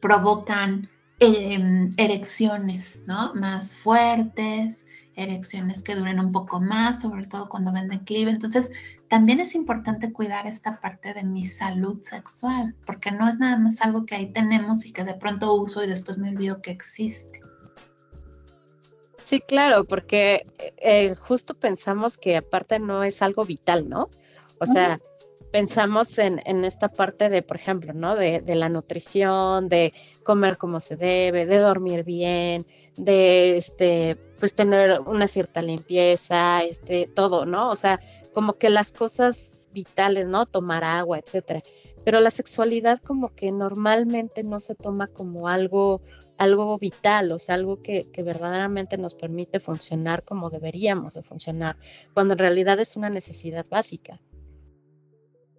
[0.00, 3.34] provocan em, erecciones, ¿no?
[3.34, 4.86] Más fuertes,
[5.20, 8.30] erecciones que duren un poco más, sobre todo cuando ven declive.
[8.30, 8.70] Entonces,
[9.08, 13.80] también es importante cuidar esta parte de mi salud sexual, porque no es nada más
[13.80, 17.40] algo que ahí tenemos y que de pronto uso y después me olvido que existe.
[19.24, 20.44] Sí, claro, porque
[20.78, 24.08] eh, justo pensamos que aparte no es algo vital, ¿no?
[24.58, 25.00] O sea,
[25.52, 28.16] pensamos en, en, esta parte de, por ejemplo, ¿no?
[28.16, 29.92] De, de, la nutrición, de
[30.24, 37.06] comer como se debe, de dormir bien, de este, pues tener una cierta limpieza, este,
[37.06, 37.70] todo, ¿no?
[37.70, 38.00] O sea,
[38.32, 40.46] como que las cosas vitales, ¿no?
[40.46, 41.62] Tomar agua, etcétera.
[42.04, 46.00] Pero la sexualidad como que normalmente no se toma como algo,
[46.38, 51.76] algo vital, o sea, algo que, que verdaderamente nos permite funcionar como deberíamos de funcionar,
[52.14, 54.20] cuando en realidad es una necesidad básica.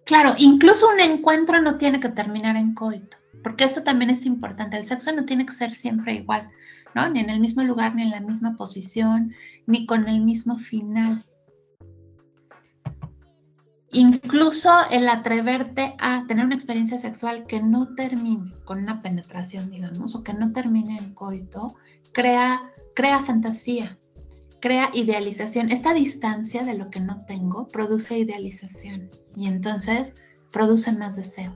[0.04, 4.76] Claro, incluso un encuentro no tiene que terminar en coito, porque esto también es importante.
[4.76, 6.50] El sexo no tiene que ser siempre igual,
[6.94, 7.08] ¿no?
[7.08, 9.34] Ni en el mismo lugar, ni en la misma posición,
[9.66, 11.22] ni con el mismo final.
[13.94, 20.14] Incluso el atreverte a tener una experiencia sexual que no termine con una penetración, digamos,
[20.14, 21.76] o que no termine en coito,
[22.12, 22.62] crea,
[22.94, 23.98] crea fantasía,
[24.60, 25.70] crea idealización.
[25.70, 30.14] Esta distancia de lo que no tengo produce idealización y entonces
[30.50, 31.54] produce más deseo.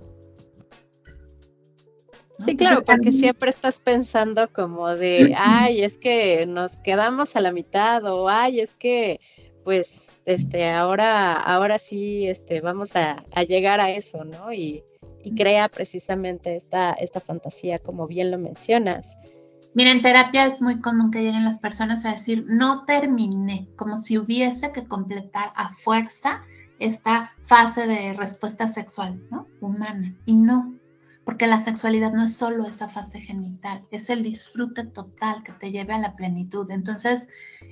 [2.44, 7.52] Sí, claro, porque siempre estás pensando como de, ay, es que nos quedamos a la
[7.52, 9.20] mitad o ay, es que
[9.64, 14.52] pues este ahora ahora sí este vamos a, llegar a eso, ¿no?
[14.52, 14.84] Y,
[15.24, 19.16] y, crea precisamente esta esta fantasía como bien lo mencionas.
[19.74, 23.98] Mira, en terapia es muy común que lleguen las personas a decir, no terminé, como
[23.98, 26.42] si hubiese que completar a fuerza
[26.78, 29.46] esta fase de respuesta sexual, ¿no?
[29.60, 30.14] Humana.
[30.24, 30.74] Y no,
[31.26, 35.72] porque la sexualidad no es solo esa fase genital, es el disfrute total que te
[35.72, 36.70] lleve a la plenitud.
[36.70, 37.26] Entonces,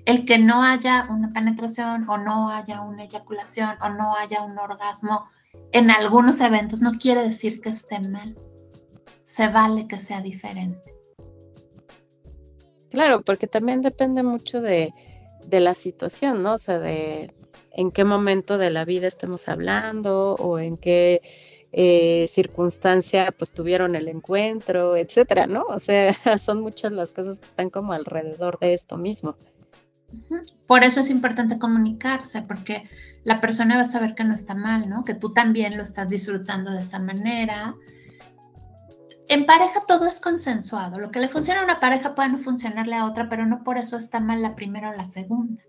[0.06, 4.58] el que no haya una penetración o no haya una eyaculación o no haya un
[4.58, 5.30] orgasmo
[5.70, 8.36] en algunos eventos no quiere decir que esté mal.
[9.22, 10.92] Se vale que sea diferente.
[12.90, 14.92] Claro, porque también depende mucho de,
[15.46, 16.54] de la situación, ¿no?
[16.54, 17.32] O sea, de
[17.70, 21.22] en qué momento de la vida estemos hablando o en qué
[21.76, 25.64] eh, circunstancia pues tuvieron el encuentro, etcétera, ¿no?
[25.64, 29.34] O sea, son muchas las cosas que están como alrededor de esto mismo.
[30.68, 32.88] Por eso es importante comunicarse, porque
[33.24, 35.04] la persona va a saber que no está mal, ¿no?
[35.04, 37.74] Que tú también lo estás disfrutando de esa manera.
[39.28, 41.00] En pareja todo es consensuado.
[41.00, 43.78] Lo que le funciona a una pareja puede no funcionarle a otra, pero no por
[43.78, 45.64] eso está mal la primera o la segunda.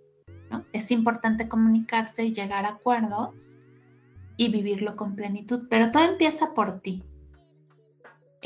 [0.52, 0.63] ¿no?
[0.72, 3.58] Es importante comunicarse y llegar a acuerdos
[4.38, 7.04] y vivirlo con plenitud, pero todo empieza por ti.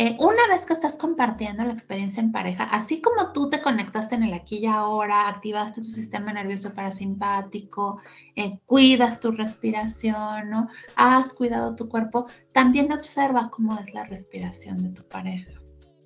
[0.02, 4.15] Eh, una vez que estás compartiendo la experiencia en pareja, así como tú te conectaste
[4.15, 7.99] en el aquí y ahora, activaste tu sistema nervioso parasimpático,
[8.38, 10.69] eh, cuidas tu respiración, ¿no?
[10.95, 15.52] has cuidado tu cuerpo, también observa cómo es la respiración de tu pareja.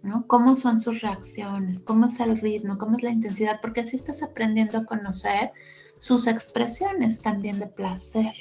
[0.01, 0.25] ¿no?
[0.25, 4.23] Cómo son sus reacciones, cómo es el ritmo, cómo es la intensidad, porque así estás
[4.23, 5.51] aprendiendo a conocer
[5.99, 8.33] sus expresiones también de placer,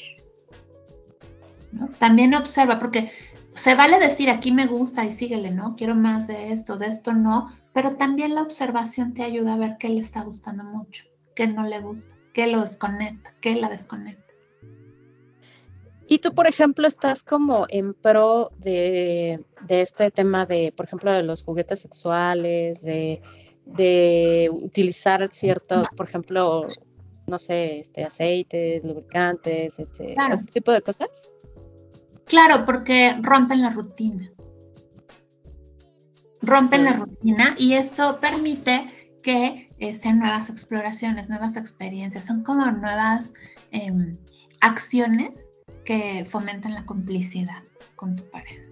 [1.98, 3.10] también observa, porque
[3.54, 5.74] se vale decir aquí me gusta y síguele, ¿no?
[5.76, 9.76] Quiero más de esto, de esto no, pero también la observación te ayuda a ver
[9.78, 11.04] qué le está gustando mucho,
[11.34, 14.22] qué no le gusta, qué lo desconecta, qué la desconecta.
[16.08, 21.22] Y tú, por ejemplo, estás como en pro de, este tema de, por ejemplo, de
[21.22, 23.20] los juguetes sexuales, de,
[24.52, 26.66] utilizar ciertos, por ejemplo,
[27.26, 31.30] no sé, este, aceites, lubricantes, etcétera, ese tipo de cosas.
[32.26, 34.30] Claro, porque rompen la rutina.
[36.40, 38.84] Rompen la rutina y esto permite
[39.22, 43.32] que eh, sean nuevas exploraciones, nuevas experiencias, son como nuevas
[43.70, 44.16] em,
[44.60, 45.52] acciones
[45.84, 47.62] que fomentan la complicidad
[47.96, 48.62] con tu pareja.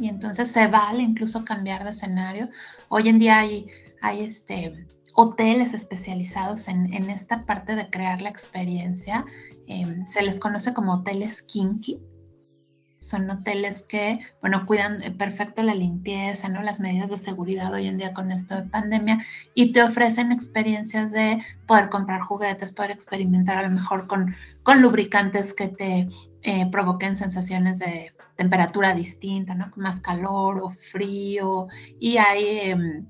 [0.00, 2.48] Y entonces se vale incluso cambiar de escenario.
[2.88, 3.66] Hoy en día hay,
[4.00, 9.26] hay este, hoteles especializados en, esta parte de crear la experiencia.
[9.66, 12.00] Em, se les conoce como hoteles kinky
[13.02, 16.62] son hoteles que, bueno, cuidan eh, perfecto la limpieza, ¿no?
[16.62, 19.18] Las medidas de seguridad hoy en día con esto de pandemia
[19.54, 24.80] y te ofrecen experiencias de poder comprar juguetes, poder experimentar a lo mejor con, con
[24.80, 26.08] lubricantes que te
[26.42, 29.72] eh, provoquen sensaciones de temperatura distinta, ¿no?
[29.74, 31.66] Más calor o frío
[31.98, 32.70] y hay...
[32.70, 33.06] Em,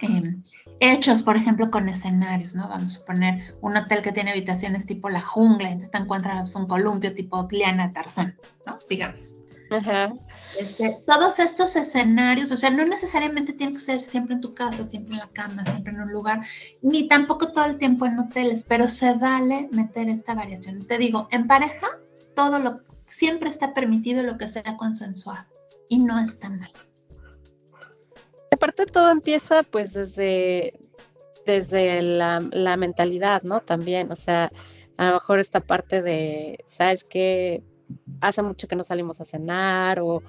[0.00, 0.42] em,
[0.80, 2.68] hechos, por ejemplo, con escenarios, ¿no?
[2.68, 6.66] Vamos a poner un hotel que tiene habitaciones tipo la jungla, entonces te encuentras un
[6.66, 8.78] columpio tipo Liana Tarzán, ¿no?
[8.88, 9.36] Digamos.
[10.58, 14.86] Este, todos estos escenarios, o sea, no necesariamente tiene que ser siempre en tu casa,
[14.86, 16.42] siempre en la cama, siempre en un lugar,
[16.80, 20.86] ni tampoco todo el tiempo en hoteles, pero se vale meter esta variación.
[20.86, 21.88] Te digo, en pareja,
[22.36, 25.46] todo lo, siempre está permitido lo que sea consensuado
[25.88, 26.72] y no está mal.
[28.54, 30.78] Aparte todo empieza pues desde,
[31.44, 33.60] desde la, mentalidad, ¿no?
[33.60, 34.52] También, o sea,
[34.96, 37.64] a lo mejor esta parte de, ¿sabes qué?
[38.20, 40.22] Hace mucho que no salimos a cenar o,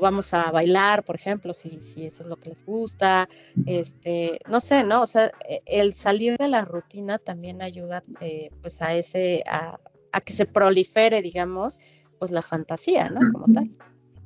[0.00, 3.28] vamos a bailar, por ejemplo, si, si eso es lo que les gusta,
[3.66, 5.02] este, no sé, ¿no?
[5.02, 5.30] O sea,
[5.66, 9.78] el salir de la rutina también ayuda eh, pues a ese, a,
[10.12, 11.80] a, que se prolifere, digamos,
[12.18, 13.20] pues la fantasía, ¿no?
[13.32, 13.70] Como tal.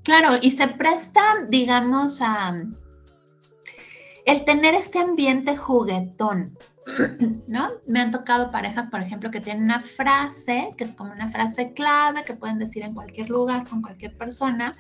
[0.03, 2.57] Claro, y se presta, digamos, a,
[4.31, 6.57] el tener este ambiente juguetón,
[7.47, 7.69] ¿no?
[7.87, 11.73] Me han tocado parejas, por ejemplo, que tienen una frase, que es como una frase
[11.73, 14.75] clave, que pueden decir en cualquier lugar, con cualquier persona,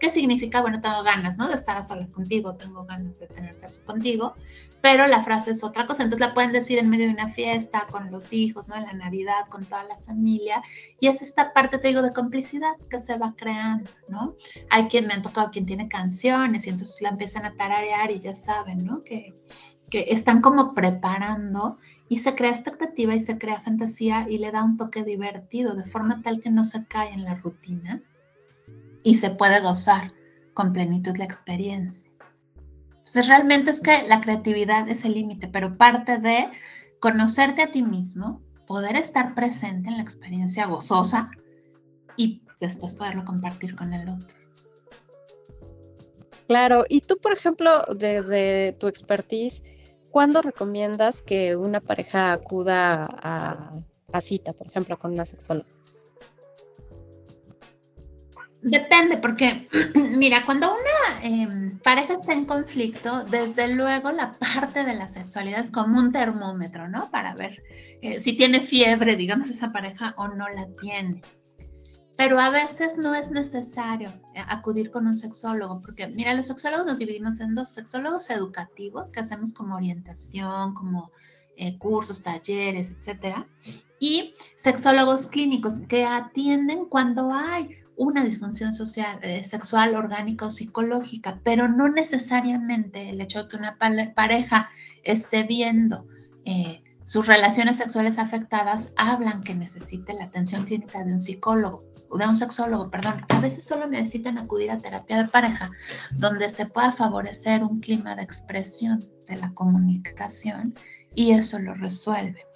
[0.00, 1.48] que significa, bueno, tengo ganas, ¿no?
[1.48, 4.34] De estar a solas contigo, tengo ganas de tener sexo contigo,
[4.80, 7.86] pero la frase es otra cosa, entonces la pueden decir en medio de una fiesta,
[7.90, 8.76] con los hijos, ¿no?
[8.76, 10.62] En la Navidad, con toda la familia,
[11.00, 14.36] y es esta parte, te digo, de complicidad que se va creando, ¿no?
[14.70, 18.20] Hay quien me han tocado quien tiene canciones y entonces la empiezan a tararear y
[18.20, 19.00] ya saben, ¿no?
[19.02, 19.34] Que
[19.90, 21.78] que están como preparando
[22.08, 25.84] y se crea expectativa y se crea fantasía y le da un toque divertido de
[25.84, 28.02] forma tal que no se cae en la rutina
[29.02, 30.12] y se puede gozar
[30.54, 32.10] con plenitud la experiencia.
[32.90, 36.48] Entonces, realmente es que la creatividad es el límite, pero parte de
[37.00, 41.30] conocerte a ti mismo, poder estar presente en la experiencia gozosa
[42.16, 44.36] y después poderlo compartir con el otro.
[46.46, 49.64] Claro, y tú, por ejemplo, desde tu expertise,
[50.10, 55.68] ¿cuándo recomiendas que una pareja acuda a, cita, por ejemplo, con una sexóloga?
[58.62, 64.94] Depende, porque mira, cuando una em, pareja está en conflicto, desde luego la parte de
[64.94, 67.10] la sexualidad es como un termómetro, ¿no?
[67.10, 67.62] Para ver
[68.02, 71.22] eh, si tiene fiebre, digamos, esa pareja o no la tiene.
[72.20, 76.84] Pero a veces no es necesario eh, acudir con un sexólogo, porque mira, los sexólogos
[76.84, 81.12] nos dividimos en dos, sexólogos educativos que hacemos como orientación, como
[81.56, 83.48] eh, cursos, talleres, etcétera,
[83.98, 91.40] y sexólogos clínicos que atienden cuando hay una disfunción social, eh, sexual, orgánica o psicológica,
[91.42, 93.78] pero no necesariamente el hecho de que una
[94.14, 94.68] pareja
[95.04, 96.06] esté viendo
[97.10, 101.82] sus relaciones sexuales afectadas hablan que necesite la atención clínica de un psicólogo
[102.16, 105.72] de un sexólogo, perdón, a veces solo necesitan acudir a terapia de pareja,
[106.12, 110.72] donde se pueda favorecer un clima de expresión de la comunicación
[111.16, 112.46] y eso lo resuelve.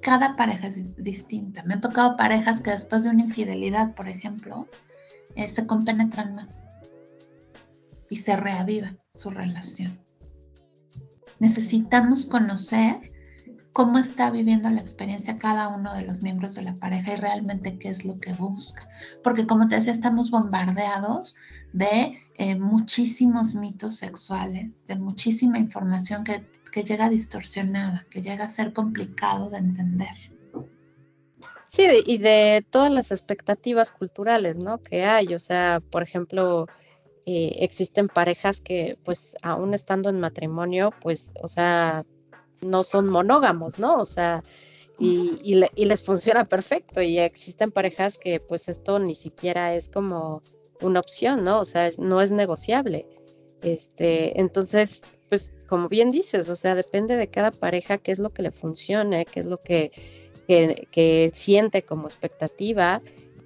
[0.00, 1.62] Cada pareja es distinta.
[1.64, 4.66] Me han tocado parejas que después de una infidelidad, por ejemplo,
[5.34, 6.70] eh, se compenetran más
[8.08, 9.98] y se reaviva su relación.
[11.38, 13.09] Necesitamos conocer
[13.72, 17.78] cómo está viviendo la experiencia cada uno de los miembros de la pareja y realmente
[17.78, 18.88] qué es lo que busca.
[19.22, 21.36] Porque como te decía, estamos bombardeados
[21.72, 28.48] de eh, muchísimos mitos sexuales, de muchísima información que, que llega distorsionada, que llega a
[28.48, 30.16] ser complicado de entender.
[31.66, 34.82] Sí, y de todas las expectativas culturales, ¿no?
[34.82, 36.66] Que hay, o sea, por ejemplo,
[37.26, 42.04] eh, existen parejas que, pues, aún estando en matrimonio, pues, o sea,
[42.60, 43.96] no son monógamos, ¿no?
[43.96, 44.42] O sea,
[45.00, 50.42] y, les funciona perfecto y existen parejas que pues esto ni siquiera es como
[50.82, 51.60] una opción, ¿no?
[51.60, 53.06] O sea, no es negociable.
[53.62, 58.30] Este, entonces, pues como bien dices, o sea, depende de cada pareja qué es lo
[58.30, 59.90] que le funcione, qué es lo que,
[60.46, 63.00] que, siente como expectativa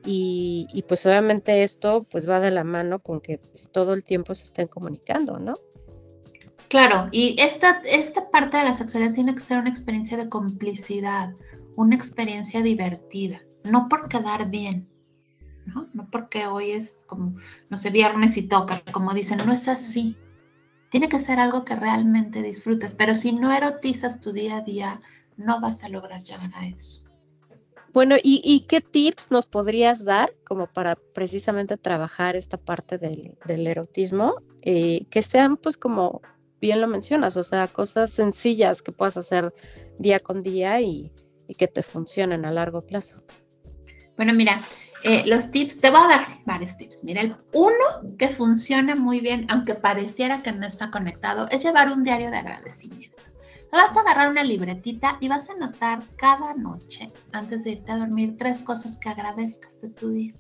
[0.05, 4.03] y, y, pues obviamente esto pues va de la mano con que pues, todo el
[4.03, 5.55] tiempo se estén comunicando, ¿no?
[6.75, 11.33] Claro, y esta, esta parte de la sexualidad tiene que ser una experiencia de complicidad,
[11.77, 14.89] una experiencia divertida, no por quedar bien,
[15.67, 15.89] ¿no?
[15.95, 17.37] No porque hoy es como,
[17.71, 20.17] no sé, viernes y toca, como dicen, no es así.
[20.91, 25.01] Tiene que ser algo que realmente disfrutes, pero si no erotizas tu día a día,
[25.37, 27.05] no vas a lograr llegar a eso.
[27.93, 34.43] Bueno, ¿y, qué tips nos podrías dar como para precisamente trabajar esta parte del, erotismo?
[34.63, 36.21] Eh, que sean pues como
[36.65, 39.55] bien lo mencionas, o sea, cosas sencillas que puedas hacer
[39.99, 41.13] día con día y,
[41.59, 43.23] que te funcionen a largo plazo.
[44.17, 44.63] Bueno, mira,
[45.03, 47.05] eh, los tips, te voy a dar varios tips.
[47.05, 51.93] Mira, el uno que funciona muy bien, aunque pareciera que no está conectado, es llevar
[51.93, 53.23] un diario de agradecimiento.
[53.71, 57.99] Vas a agarrar una libretita y vas a anotar cada noche, antes de irte a
[57.99, 60.35] dormir, tres cosas que agradezcas de tu día.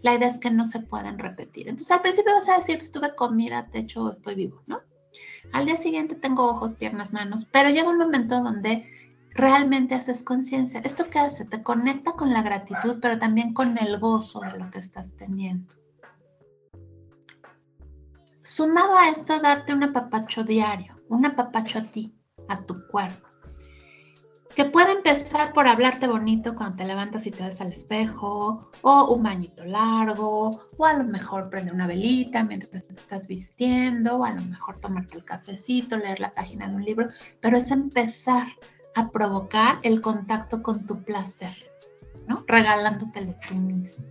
[0.00, 1.68] La idea es que no se puedan repetir.
[1.68, 4.80] Entonces, al principio vas a decir, pues tuve comida, techo, estoy vivo, ¿no?
[5.52, 8.86] Al día siguiente tengo ojos, piernas, manos, pero llega un momento donde
[9.30, 10.80] realmente haces conciencia.
[10.80, 11.44] ¿Esto qué hace?
[11.44, 15.74] Te conecta con la gratitud, pero también con el gozo de lo que estás teniendo.
[18.42, 22.14] Sumado a esto, darte un apapacho diario, un apapacho a ti,
[22.48, 23.25] a tu cuerpo
[24.56, 29.14] que puede empezar por hablarte bonito cuando te levantas y te ves al espejo, o
[29.14, 34.24] un bañito largo, o a lo mejor prender una velita mientras te estás vistiendo, o
[34.24, 38.46] a lo mejor tomarte el cafecito, leer la página de un libro, pero es empezar
[38.94, 41.54] a provocar el contacto con tu placer,
[42.26, 42.42] ¿no?
[42.46, 44.08] Regalándotelo tú mismo.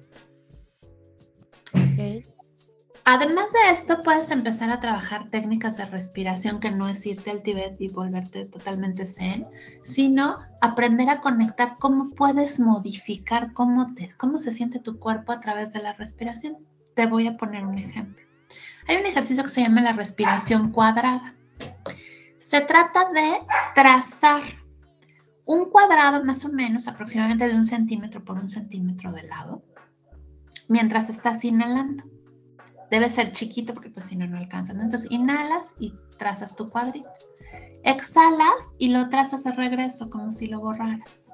[3.08, 7.44] Además de esto, puedes empezar a trabajar técnicas de respiración que no es irte al
[7.44, 9.46] Tibet y volverte totalmente zen,
[9.84, 15.40] sino aprender a conectar cómo puedes modificar cómo, te, cómo se siente tu cuerpo a
[15.40, 16.58] través de la respiración.
[16.96, 18.26] Te voy a poner un ejemplo.
[18.88, 21.36] Hay un ejercicio que se llama la respiración cuadrada.
[22.40, 23.38] Se trata de
[23.76, 24.42] trazar
[25.46, 29.64] un cuadrado más o menos aproximadamente de un centímetro por un centímetro de lado
[30.68, 32.15] mientras estás inhalando
[32.92, 34.82] debe ser chiquito porque pues si no, no alcanzan.
[34.82, 37.10] Entonces inhalas y trazas tu cuadrito.
[37.84, 41.34] Exhalas y lo trazas de regreso como si lo borraras.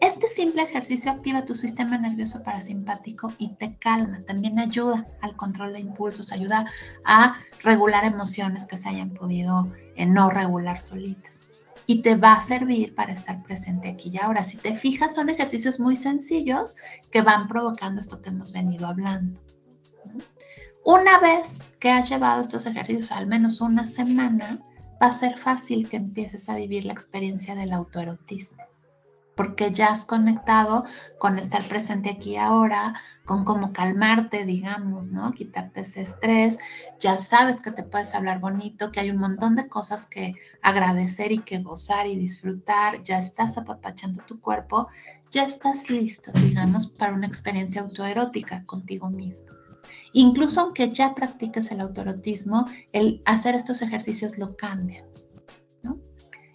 [0.00, 4.20] Este simple ejercicio activa tu sistema nervioso parasimpático y te calma.
[4.26, 6.66] También ayuda al control de impulsos, ayuda
[7.04, 11.44] a regular emociones que se hayan podido eh, no regular solitas.
[11.86, 14.44] Y te va a servir para estar presente aquí y ahora.
[14.44, 16.76] Si te fijas, son ejercicios muy sencillos
[17.10, 19.40] que van provocando esto que hemos venido hablando.
[20.84, 24.58] Una vez que has llevado estos ejercicios al menos una semana,
[25.02, 28.62] va a ser fácil que empieces a vivir la experiencia del autoerotismo
[29.36, 30.84] porque ya has conectado
[31.18, 35.32] con estar presente aquí ahora, con cómo calmarte, digamos, ¿no?
[35.32, 36.58] Quitarte ese estrés,
[37.00, 41.32] ya sabes que te puedes hablar bonito, que hay un montón de cosas que agradecer
[41.32, 44.88] y que gozar y disfrutar, ya estás apapachando tu cuerpo,
[45.30, 49.63] ya estás listo, digamos, para una experiencia autoerótica contigo mismo.
[50.14, 55.04] Incluso aunque ya practiques el autoerotismo, el hacer estos ejercicios lo cambia.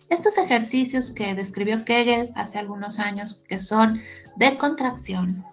[0.09, 4.01] Estos ejercicios que describió Kegel hace algunos años, que son
[4.37, 5.45] de contracción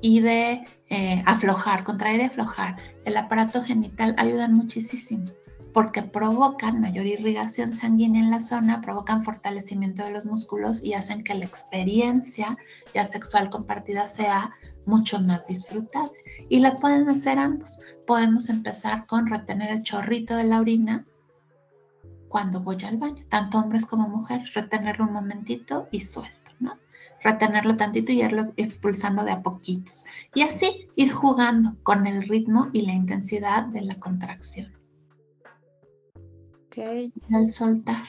[0.00, 5.24] y de eh, aflojar, contraer y aflojar el aparato genital, ayudan muchísimo
[5.72, 11.24] porque provocan mayor irrigación sanguínea en la zona, provocan fortalecimiento de los músculos y hacen
[11.24, 12.56] que la experiencia
[12.94, 14.52] ya sexual compartida sea
[14.86, 16.12] mucho más disfrutable.
[16.48, 17.78] Y la pueden hacer ambos.
[18.06, 21.06] Podemos empezar con retener el chorrito de la orina
[22.28, 26.76] cuando voy al baño, tanto hombres como mujeres, retenerlo un momentito y suelto, ¿no?
[27.22, 30.04] Retenerlo tantito y irlo expulsando de a poquitos.
[30.34, 34.72] Y así ir jugando con el ritmo y la intensidad de la contracción.
[36.66, 36.78] Ok.
[37.30, 38.04] El soltar.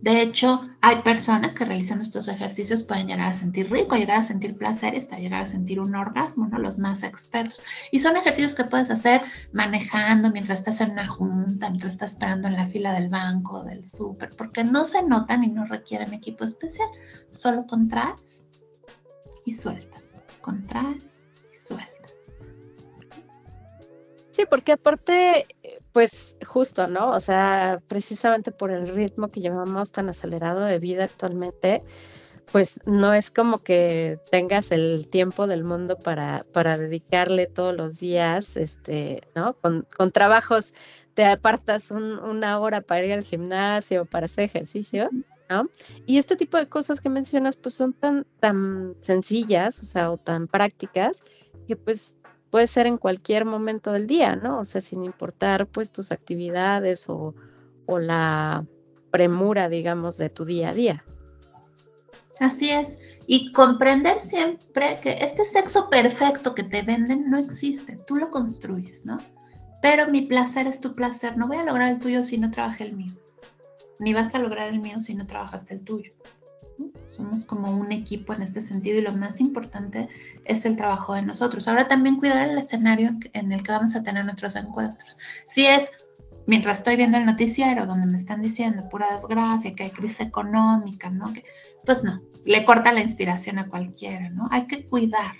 [0.00, 4.24] De hecho, hay personas que realizando estos ejercicios pueden llegar a sentir rico, llegar a
[4.24, 6.58] sentir placer, hasta llegar a sentir un orgasmo, ¿no?
[6.58, 7.62] Los más expertos.
[7.92, 9.22] Y son ejercicios que puedes hacer
[9.52, 13.86] manejando mientras estás en una junta, mientras estás esperando en la fila del banco, del
[13.86, 16.88] súper, porque no se notan y no requieren equipo especial.
[17.30, 18.46] Solo contraes
[19.44, 22.34] y sueltas, contraes y sueltas.
[24.30, 25.46] Sí, porque aparte
[25.92, 27.10] pues justo, ¿no?
[27.10, 31.84] O sea, precisamente por el ritmo que llevamos tan acelerado de vida actualmente,
[32.50, 37.98] pues no es como que tengas el tiempo del mundo para, para dedicarle todos los
[37.98, 39.54] días, este, ¿no?
[39.54, 40.74] Con, trabajos
[41.12, 45.10] te apartas una hora para ir al gimnasio, para hacer ejercicio,
[45.50, 45.68] ¿no?
[46.06, 50.16] Y este tipo de cosas que mencionas, pues son tan, tan sencillas, o sea, o
[50.16, 51.24] tan prácticas,
[51.66, 52.14] que pues
[52.50, 54.60] puede ser en cualquier momento del día, ¿no?
[54.60, 57.34] O sea, sin importar pues tus actividades o,
[57.86, 58.64] la
[59.10, 61.04] premura, digamos, de tu día a día.
[62.38, 63.00] Así es.
[63.26, 69.06] Y comprender siempre que este sexo perfecto que te venden no existe, tú lo construyes,
[69.06, 69.18] ¿no?
[69.80, 72.84] Pero mi placer es tu placer, no voy a lograr el tuyo si no trabajé
[72.84, 73.14] el mío,
[73.98, 76.12] ni vas a lograr el mío si no trabajaste el tuyo.
[77.04, 80.08] Somos como un equipo en este sentido y lo más importante
[80.44, 81.66] es el trabajo de nosotros.
[81.68, 85.16] Ahora también cuidar el escenario en el que vamos a tener nuestros encuentros.
[85.46, 85.90] Si es
[86.46, 91.10] mientras estoy viendo el noticiero donde me están diciendo pura desgracia, que hay crisis económica,
[91.10, 91.32] ¿no?
[91.32, 91.44] Que,
[91.84, 94.48] pues no, le corta la inspiración a cualquiera, ¿no?
[94.50, 95.34] Hay que cuidar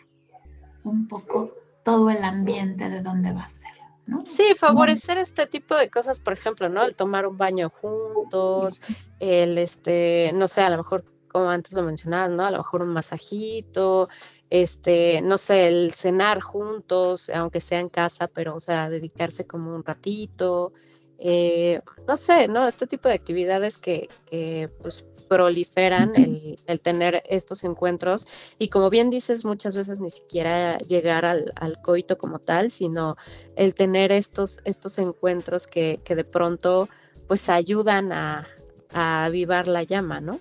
[0.85, 1.51] un poco
[1.83, 3.73] todo el ambiente de dónde va a ser.
[4.07, 4.25] ¿no?
[4.25, 6.83] Sí, favorecer este tipo de cosas, por ejemplo, ¿no?
[6.83, 8.83] El tomar un baño juntos,
[9.19, 12.45] el, este, no sé, a lo mejor como antes lo mencionabas, ¿no?
[12.45, 14.09] A lo mejor un masajito,
[14.51, 19.75] este, no sé, el cenar juntos, aunque sea en casa, pero, o sea, dedicarse como
[19.75, 20.73] un ratito,
[21.19, 22.67] eh, no sé, ¿no?
[22.67, 28.89] Este tipo de actividades que, que pues, proliferan el, el, tener estos encuentros y como
[28.89, 33.17] bien dices, muchas veces ni siquiera llegar al, al coito como tal, sino
[33.57, 36.89] el tener estos, estos encuentros que, que de pronto
[37.27, 38.49] pues ayudan a,
[38.91, 40.41] a avivar la llama, ¿no?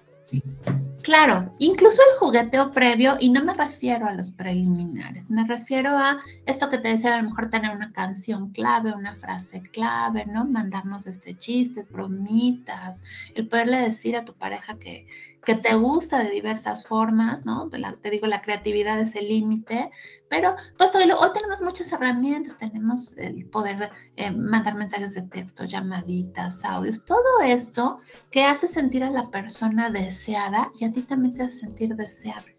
[1.07, 6.19] Claro, incluso el jugueteo previo, y no me refiero a los preliminares, me refiero a
[6.45, 10.43] esto que te decía, a lo mejor tener una canción clave, una frase clave, ¿no?
[10.43, 13.05] Mandarnos este chistes, bromitas,
[13.35, 15.07] el poderle decir a tu pareja que,
[15.45, 17.69] que te gusta de diversas formas, ¿no?
[17.69, 19.91] te digo, la creatividad es el límite,
[20.29, 25.63] pero pues hoy, hoy, tenemos muchas herramientas, tenemos el poder eh, mandar mensajes de texto,
[25.63, 31.35] llamaditas, audios, todo esto que hace sentir a la persona deseada y a ti también
[31.35, 32.57] te hace sentir deseable.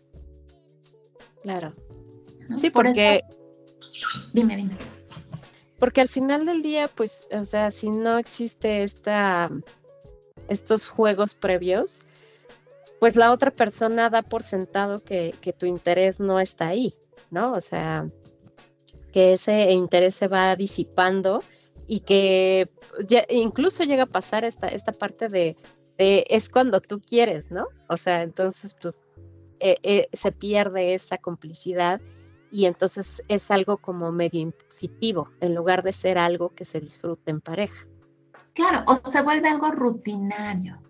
[1.42, 1.72] Claro.
[2.56, 3.22] Sí, porque...
[4.32, 4.76] dime, dime.
[5.78, 9.48] Porque al final del día, pues, o sea, si no existe esta,
[10.48, 12.02] estos juegos previos,
[13.00, 16.94] pues la otra persona da por sentado que, tu interés no está ahí,
[17.30, 17.52] ¿no?
[17.52, 18.08] O sea,
[19.12, 21.42] que ese interés se va disipando
[21.86, 22.68] y que
[23.30, 25.56] incluso llega a pasar esta, esta parte de,
[25.96, 27.66] es cuando tú quieres, ¿no?
[27.88, 29.02] O sea, entonces, pues
[29.60, 32.00] eh, eh, se pierde esa complicidad
[32.50, 37.30] y entonces es algo como medio impositivo en lugar de ser algo que se disfrute
[37.30, 37.86] en pareja.
[38.54, 40.80] Claro, o se vuelve algo rutinario,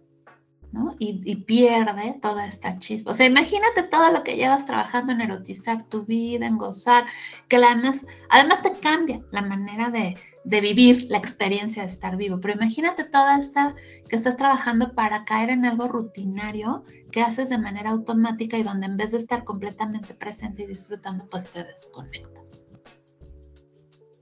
[0.73, 0.95] ¿no?
[0.99, 3.13] Y, pierde toda esta chispa.
[3.13, 7.07] O sea, imagínate todo lo que llevas trabajando en erotizar tu vida, en gozar,
[7.49, 12.41] que además, además te cambia la manera de, de vivir la experiencia de estar vivo.
[12.41, 13.75] Pero imagínate toda esta
[14.09, 18.87] que estás trabajando para caer en algo rutinario que haces de manera automática y donde
[18.87, 22.67] en vez de estar completamente presente y disfrutando, pues te desconectas.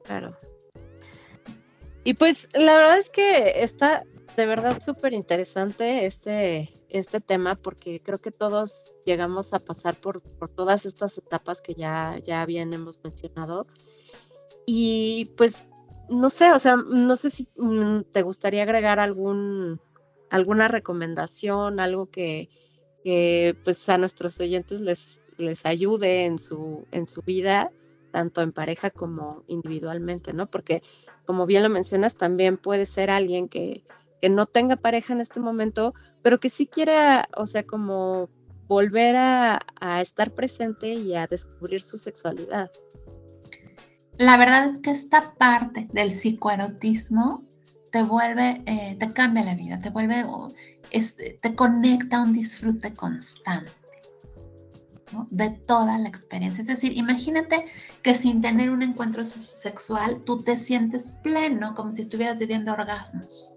[0.04, 0.36] Claro.
[2.04, 4.04] Y pues la verdad es que está
[4.36, 10.22] de verdad súper interesante este, este tema porque creo que todos llegamos a pasar por,
[10.22, 12.42] por todas estas etapas que ya, ya
[13.02, 13.66] mencionado.
[14.66, 15.66] Y pues
[16.08, 19.80] no sé, o sea, no sé si mm, te gustaría agregar algún,
[20.30, 22.48] alguna recomendación, algo que,
[23.64, 27.70] pues a nuestros oyentes les, les ayude en su, en su vida,
[28.10, 30.50] tanto en pareja como individualmente, ¿no?
[30.50, 30.82] Porque
[31.24, 33.84] como bien lo mencionas, también puede ser alguien que,
[34.20, 38.28] que no tenga pareja en este momento, pero que sí quiera, o sea, como
[38.66, 39.60] volver a,
[40.00, 42.70] estar presente y a descubrir su sexualidad.
[44.18, 47.44] La verdad es que esta parte del psicoerotismo
[47.92, 50.24] te vuelve, eh, te cambia la vida, te vuelve,
[50.90, 53.70] te conecta a un disfrute constante
[55.30, 56.62] de toda la experiencia.
[56.62, 57.66] Es decir, imagínate
[58.02, 63.55] que sin tener un encuentro sexual tú te sientes pleno, como si estuvieras viviendo orgasmos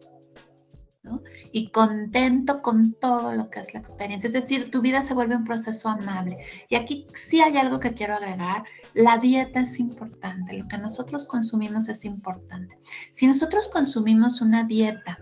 [1.51, 4.27] y contento con todo lo que es la experiencia.
[4.27, 6.37] Es decir, tu vida se vuelve un proceso amable.
[6.69, 8.63] Y aquí sí hay algo que quiero agregar.
[8.93, 12.77] La dieta es importante, lo que nosotros consumimos es importante.
[13.13, 15.19] Si nosotros consumimos una dieta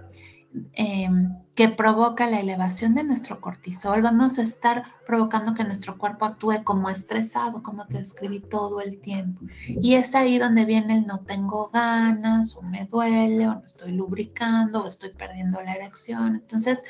[0.74, 6.26] Em, que provoca la elevación de nuestro cortisol, vamos a estar provocando que nuestro cuerpo
[6.26, 9.42] actúe como estresado, como te describí todo el tiempo.
[9.68, 13.92] Y es ahí donde viene el no tengo ganas, o me duele, o no estoy
[13.92, 16.36] lubricando, o estoy perdiendo la erección.
[16.36, 16.84] Entonces,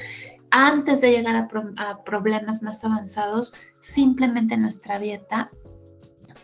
[0.52, 1.48] antes de llegar a,
[1.78, 5.48] a problemas más avanzados, simplemente nuestra dieta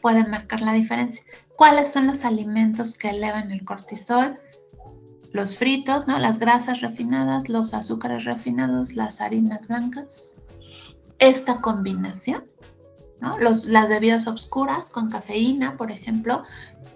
[0.01, 1.23] puede marcar la diferencia.
[1.57, 4.39] ¿Cuáles son los alimentos que elevan el cortisol?
[5.33, 6.19] Los fritos, ¿no?
[6.19, 10.33] Las grasas refinadas, los azúcares refinados, las harinas blancas.
[11.17, 12.45] Esta combinación,
[13.19, 13.37] ¿no?
[13.39, 16.43] Los, las bebidas oscuras con cafeína, por ejemplo.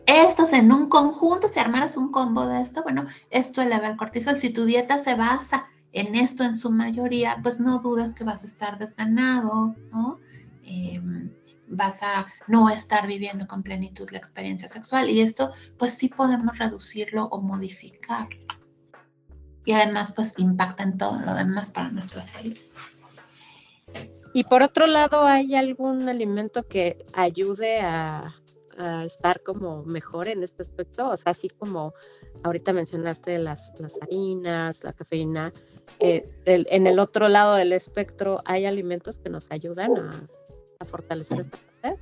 [0.05, 4.37] Estos en un conjunto, si armaras un combo de esto, bueno, esto eleva el cortisol.
[4.37, 8.43] Si tu dieta se basa en esto en su mayoría, pues no dudes que vas
[8.43, 10.19] a estar desganado, ¿no?
[10.63, 11.31] Em,
[11.67, 16.57] vas a no estar viviendo con plenitud la experiencia sexual y esto pues sí podemos
[16.57, 18.39] reducirlo o modificarlo.
[19.65, 22.57] Y además pues impacta en todo lo demás para nuestra salud.
[24.33, 28.33] Y por otro lado, ¿hay algún alimento que ayude a,
[29.03, 31.09] estar como mejor en este aspecto?
[31.09, 31.95] O sea, así como
[32.43, 35.51] ahorita mencionaste las, las harinas, la cafeína,
[35.99, 40.27] eh, en el otro lado del espectro, ¿hay alimentos que nos ayudan a,
[40.79, 41.99] a fortalecer esta parte?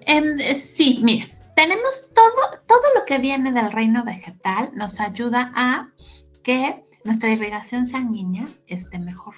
[0.00, 5.52] Em, eh, sí, mira, tenemos todo, todo lo que viene del reino vegetal nos ayuda
[5.54, 5.88] a
[6.42, 9.34] que nuestra irrigación sanguínea esté mejor,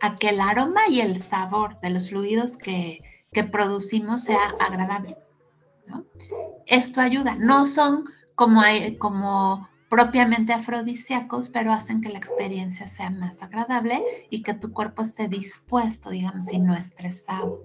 [0.00, 3.02] a que el aroma y el sabor de los fluidos que,
[3.52, 5.16] producimos sea agradable.
[6.66, 8.04] Esto ayuda, no son
[8.34, 8.62] como,
[8.98, 15.02] como propiamente afrodisíacos, pero hacen que la experiencia sea más agradable y que tu cuerpo
[15.02, 17.60] esté dispuesto, digamos, y no estresado.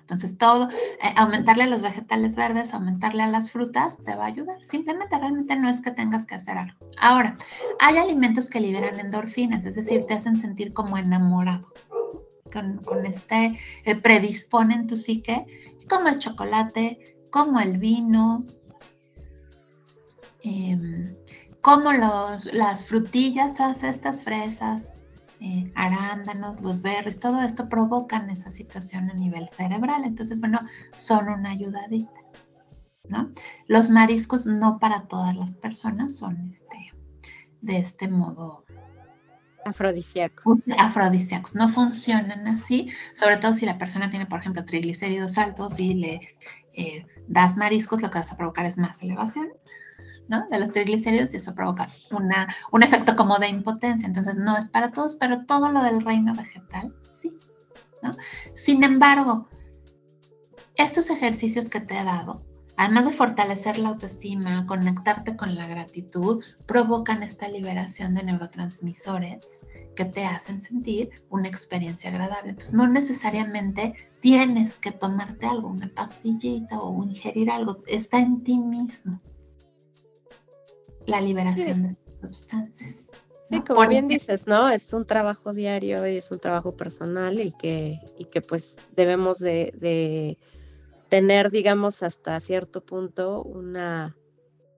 [0.00, 4.28] Entonces, todo, eh, aumentarle a los vegetales verdes, aumentarle a las frutas, te va a
[4.28, 4.56] ayudar.
[4.64, 6.76] Simplemente realmente no es que tengas que hacer algo.
[6.98, 7.36] Ahora,
[7.78, 11.68] hay alimentos que liberan endorfinas, es decir, te hacen sentir como enamorado.
[12.52, 15.46] Con, este eh, predisponen tu psique,
[15.88, 18.44] como el chocolate, como el vino,
[20.42, 21.14] Em,
[21.60, 24.96] como los, las frutillas, todas estas fresas,
[25.40, 30.04] eh, arándanos, los berries, todo esto provocan esa situación a nivel cerebral.
[30.04, 30.58] Entonces, bueno,
[30.94, 32.10] son una ayudadita.
[33.08, 33.32] ¿no?
[33.66, 36.92] Los mariscos no para todas las personas son este,
[37.60, 38.64] de este modo
[39.64, 40.66] afrodisíacos.
[40.78, 45.94] Afrodisíacos no funcionan así, sobre todo si la persona tiene, por ejemplo, triglicéridos altos y
[45.94, 46.36] le
[46.72, 49.50] eh, das mariscos, lo que vas a provocar es más elevación
[50.50, 54.06] de los triglicéridos y eso provoca una, un efecto como de impotencia.
[54.06, 57.32] Entonces no es para todos, pero todo lo del reino vegetal sí.
[58.02, 58.16] ¿no?
[58.54, 59.48] Sin embargo,
[60.76, 62.42] estos ejercicios que te he dado
[62.80, 70.06] además de fortalecer la autoestima, conectarte con la gratitud, provocan esta liberación de neurotransmisores que
[70.06, 72.52] te hacen sentir una experiencia agradable.
[72.52, 78.58] Entonces, no necesariamente tienes que tomarte algo, una pastillita o ingerir algo, está en ti
[78.58, 79.20] mismo
[81.10, 83.10] la liberación de estas sustancias.
[83.50, 84.70] Sí, como bien dices, ¿no?
[84.70, 89.40] Es un trabajo diario y es un trabajo personal y que, y que pues debemos
[89.40, 90.38] de,
[91.08, 94.16] tener, digamos, hasta cierto punto una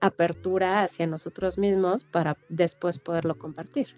[0.00, 3.88] apertura hacia nosotros mismos para después poderlo compartir.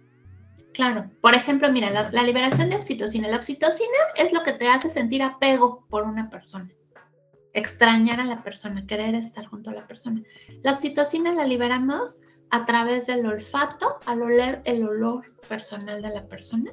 [0.73, 3.29] Claro, por ejemplo, mira, la, la, liberación de oxitocina.
[3.29, 6.69] La oxitocina es lo que te hace sentir apego por una persona,
[7.55, 10.23] extrañar a la persona, querer estar junto a la persona.
[10.63, 16.27] La oxitocina la liberamos a través del olfato al oler el olor personal de la
[16.27, 16.73] persona.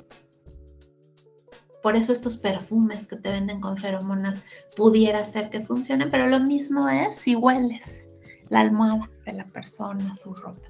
[1.81, 4.41] Por eso estos perfumes que te venden con feromonas
[4.75, 8.10] pudiera ser que funcionen, pero lo mismo es si hueles
[8.51, 10.67] la almohada de la persona, su ropa.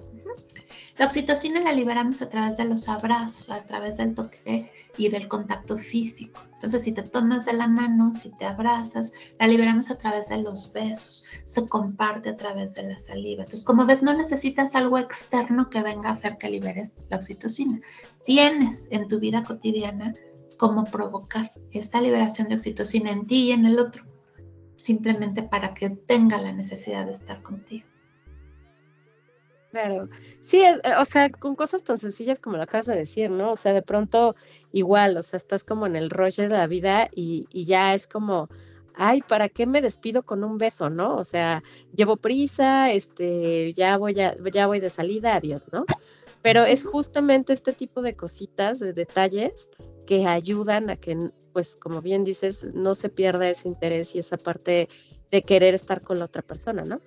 [0.98, 5.28] La oxitocina la liberamos a través de los abrazos, a través del toque y del
[5.28, 6.42] contacto físico.
[6.54, 10.38] Entonces, si te tomas de la mano, si te abrazas, la liberamos a través de
[10.38, 13.44] los besos, se comparte a través de la saliva.
[13.44, 17.82] Entonces, como ves, no necesitas algo externo que venga a hacer que liberes la oxitocina.
[18.28, 20.14] Tienes en tu vida cotidiana
[20.58, 24.06] cómo provocar esta liberación de oxitocina en ti y en el otro,
[24.82, 27.86] simplemente para que tenga la necesidad de estar contigo.
[29.72, 30.10] Claro,
[30.42, 33.52] sí, eh, o sea, con cosas tan sencillas como lo acabas de decir, ¿no?
[33.52, 34.36] O sea, de pronto
[34.74, 38.50] igual, o sea, estás como en el rollo de la vida y, ya es como,
[38.96, 41.16] ay, ¿para qué me despido con un beso, no?
[41.16, 41.64] O sea,
[41.96, 45.86] llevo prisa, este, ya voy a, ya voy de salida, adiós, ¿no?
[46.42, 49.70] Pero es justamente este tipo de cositas, de detalles
[50.12, 54.36] que ayudan a que, pues, como bien dices, no se pierda ese interés y esa
[54.36, 54.90] parte
[55.32, 57.00] de querer estar con la otra persona, ¿no?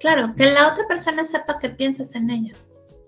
[0.00, 2.54] Claro, que la otra persona sepa que piensas en ella.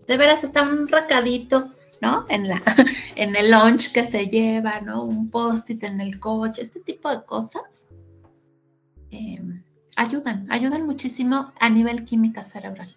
[0.07, 2.27] De veras está un recadito, ¿no?
[2.29, 2.63] En, la,
[3.17, 5.03] en el lunch que se lleva, ¿no?
[5.03, 7.89] Un post-it en el coche, este tipo de cosas
[9.11, 9.65] em,
[9.97, 12.95] ayudan, ayudan muchísimo a nivel química cerebral.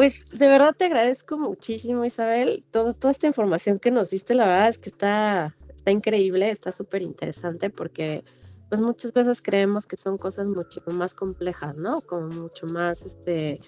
[0.00, 2.64] Pues de verdad te agradezco muchísimo, Isabel.
[2.70, 6.72] Todo, toda esta información que nos diste, la verdad es que está, está increíble, está
[6.72, 8.24] súper interesante porque
[8.70, 12.00] pues muchas veces creemos que son cosas mucho más complejas, ¿no?
[12.00, 13.60] Como mucho más, este,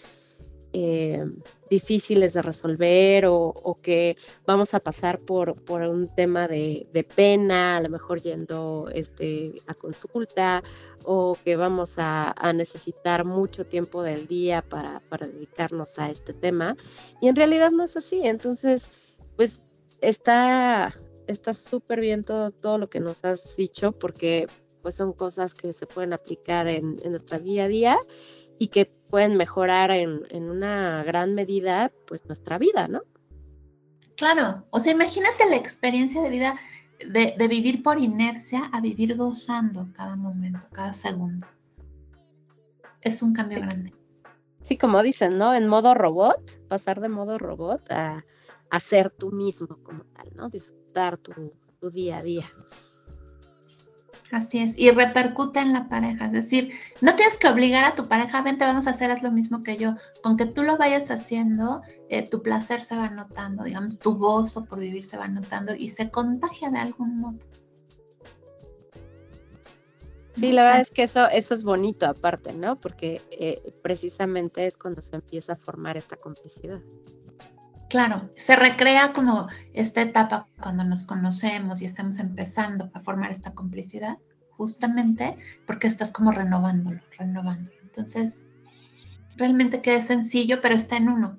[0.73, 1.25] eh,
[1.69, 4.15] difíciles de resolver o, que
[4.47, 9.75] vamos a pasar por, por un tema de, pena, a lo mejor yendo este, a
[9.75, 10.63] consulta
[11.05, 16.77] o que vamos a, necesitar mucho tiempo del día para, para dedicarnos a este tema.
[17.21, 18.27] Y en realidad no es así.
[18.27, 18.91] Entonces,
[19.37, 19.63] pues
[20.01, 20.93] está
[21.27, 24.49] está súper bien todo, todo lo que nos has dicho porque
[24.83, 27.99] pues son cosas que se pueden aplicar en, en nuestro día a día
[28.59, 33.03] y que pueden mejorar en, en, una gran medida pues nuestra vida, ¿no?
[34.17, 36.57] Claro, o sea, imagínate la experiencia de vida
[37.07, 41.47] de, de vivir por inercia a vivir gozando cada momento, cada segundo.
[43.03, 43.93] Es un cambio grande.
[44.63, 45.53] Sí, como dicen, ¿no?
[45.53, 48.25] En modo robot, pasar de modo robot a,
[48.71, 50.49] a ser tú mismo como tal, ¿no?
[50.49, 51.35] Disfrutar tu,
[51.81, 52.47] tu día a día.
[54.33, 56.73] Así es, y repercute en la pareja, es decir,
[57.03, 59.95] no tienes que obligar a tu pareja, vente, vamos a hacer lo mismo que yo,
[60.23, 64.65] con que tú lo vayas haciendo, eh, tu placer se va notando, digamos, tu gozo
[64.65, 67.39] por vivir se va notando y se contagia de algún modo.
[70.35, 72.81] Sí, la verdad es que eso, eso es bonito aparte, ¿no?
[72.81, 76.81] Porque eh, precisamente es cuando se empieza a formar esta complicidad.
[77.93, 83.53] Claro, se recrea como esta etapa cuando nos conocemos y estamos empezando a formar esta
[83.53, 84.17] complicidad,
[84.53, 85.37] justamente
[85.67, 87.77] porque estás como renovándolo, renovándolo.
[87.83, 88.47] Entonces,
[89.37, 91.37] realmente queda sencillo, pero está en uno.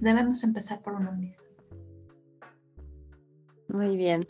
[0.00, 1.46] debemos empezar por uno mismo.
[3.68, 4.20] Muy bien.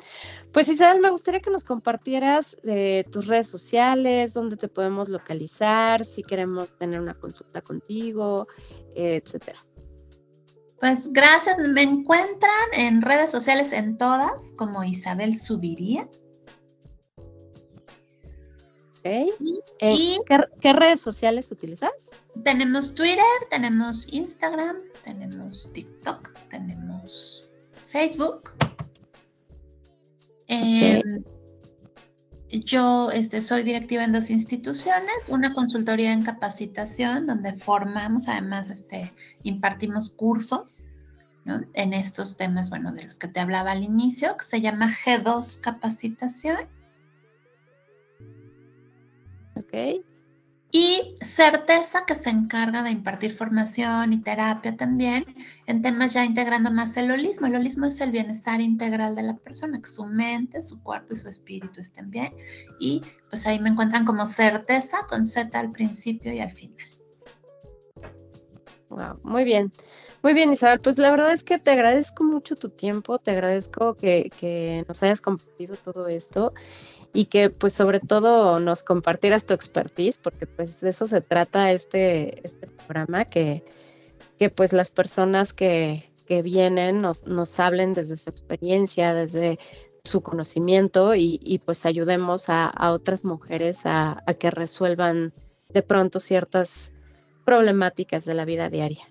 [0.52, 6.04] Pues Isabel, me gustaría que nos compartieras eh, tus redes sociales, dónde te podemos localizar,
[6.04, 8.48] si queremos tener una consulta contigo,
[8.96, 9.60] etcétera.
[10.80, 16.08] Pues gracias, me encuentran en redes sociales en todas como Isabel Subiría.
[19.00, 19.30] Okay.
[19.80, 20.16] Eh,
[20.60, 22.10] ¿Qué, redes sociales utilizas?
[22.44, 27.50] Tenemos Twitter, tenemos Instagram, tenemos TikTok, tenemos
[27.88, 28.52] Facebook.
[30.46, 31.22] Em,
[32.50, 39.12] yo este, soy directiva en dos instituciones, una consultoría en capacitación donde formamos, además este,
[39.44, 40.86] impartimos cursos
[41.74, 45.60] en estos temas, bueno, de los que te hablaba al inicio, que se llama G2
[45.60, 46.68] Capacitación.
[49.56, 50.04] ¿ok?
[50.72, 55.24] Y certeza que se encarga de impartir formación y terapia también
[55.66, 57.48] en temas ya integrando más el holismo.
[57.48, 61.16] El holismo es el bienestar integral de la persona, que su mente, su cuerpo y
[61.16, 62.32] su espíritu estén bien.
[62.78, 66.86] Y pues ahí me encuentran como certeza con Z al principio y al final.
[68.90, 69.72] Wow, muy bien.
[70.22, 70.80] Muy bien, Isabel.
[70.80, 75.02] Pues la verdad es que te agradezco mucho tu tiempo, te agradezco que, que nos
[75.02, 76.52] hayas compartido todo esto
[77.12, 81.72] y que pues sobre todo nos compartieras tu expertise, porque pues de eso se trata
[81.72, 83.64] este, este programa, que,
[84.38, 89.58] que pues las personas que, que vienen nos, nos hablen desde su experiencia, desde
[90.04, 95.32] su conocimiento y, y pues ayudemos a, a otras mujeres a, a, que resuelvan
[95.68, 96.94] de pronto ciertas
[97.44, 99.04] problemáticas de la vida diaria.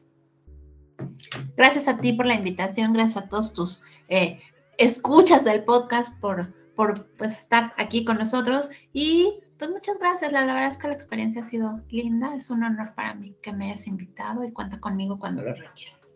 [1.55, 4.39] Gracias a ti por la invitación, gracias a todos tus eh,
[4.77, 10.31] escuchas del podcast por por pues, estar aquí con nosotros y pues muchas gracias.
[10.31, 12.33] La, verdad es que la experiencia ha sido linda.
[12.33, 16.15] Es un honor para mí que me hayas invitado y cuenta conmigo cuando lo requieras.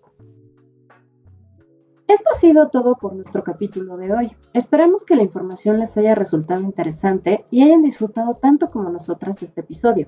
[2.08, 4.38] Esto ha sido todo por nuestro capítulo de hoy.
[4.54, 9.60] Esperamos que la información les haya resultado interesante y hayan disfrutado tanto como nosotras este
[9.60, 10.06] episodio.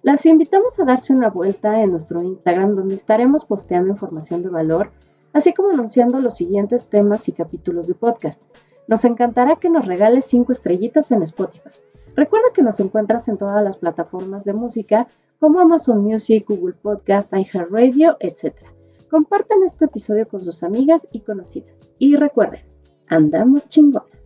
[0.00, 4.90] Las invitamos a darse una vuelta en nuestro Instagram donde estaremos posteando información de valor,
[5.34, 8.40] así como anunciando los siguientes temas y capítulos de podcast.
[8.88, 11.70] Nos encantará que nos regales 5 estrellitas en Spotify.
[12.14, 15.08] Recuerda que nos encuentras en todas las plataformas de música
[15.38, 18.54] como Amazon Music, Google Podcast, iHeartRadio, etc.
[19.10, 21.90] Compartan este episodio con sus amigas y conocidas.
[21.98, 22.62] Y recuerden,
[23.08, 24.21] andamos chingonas.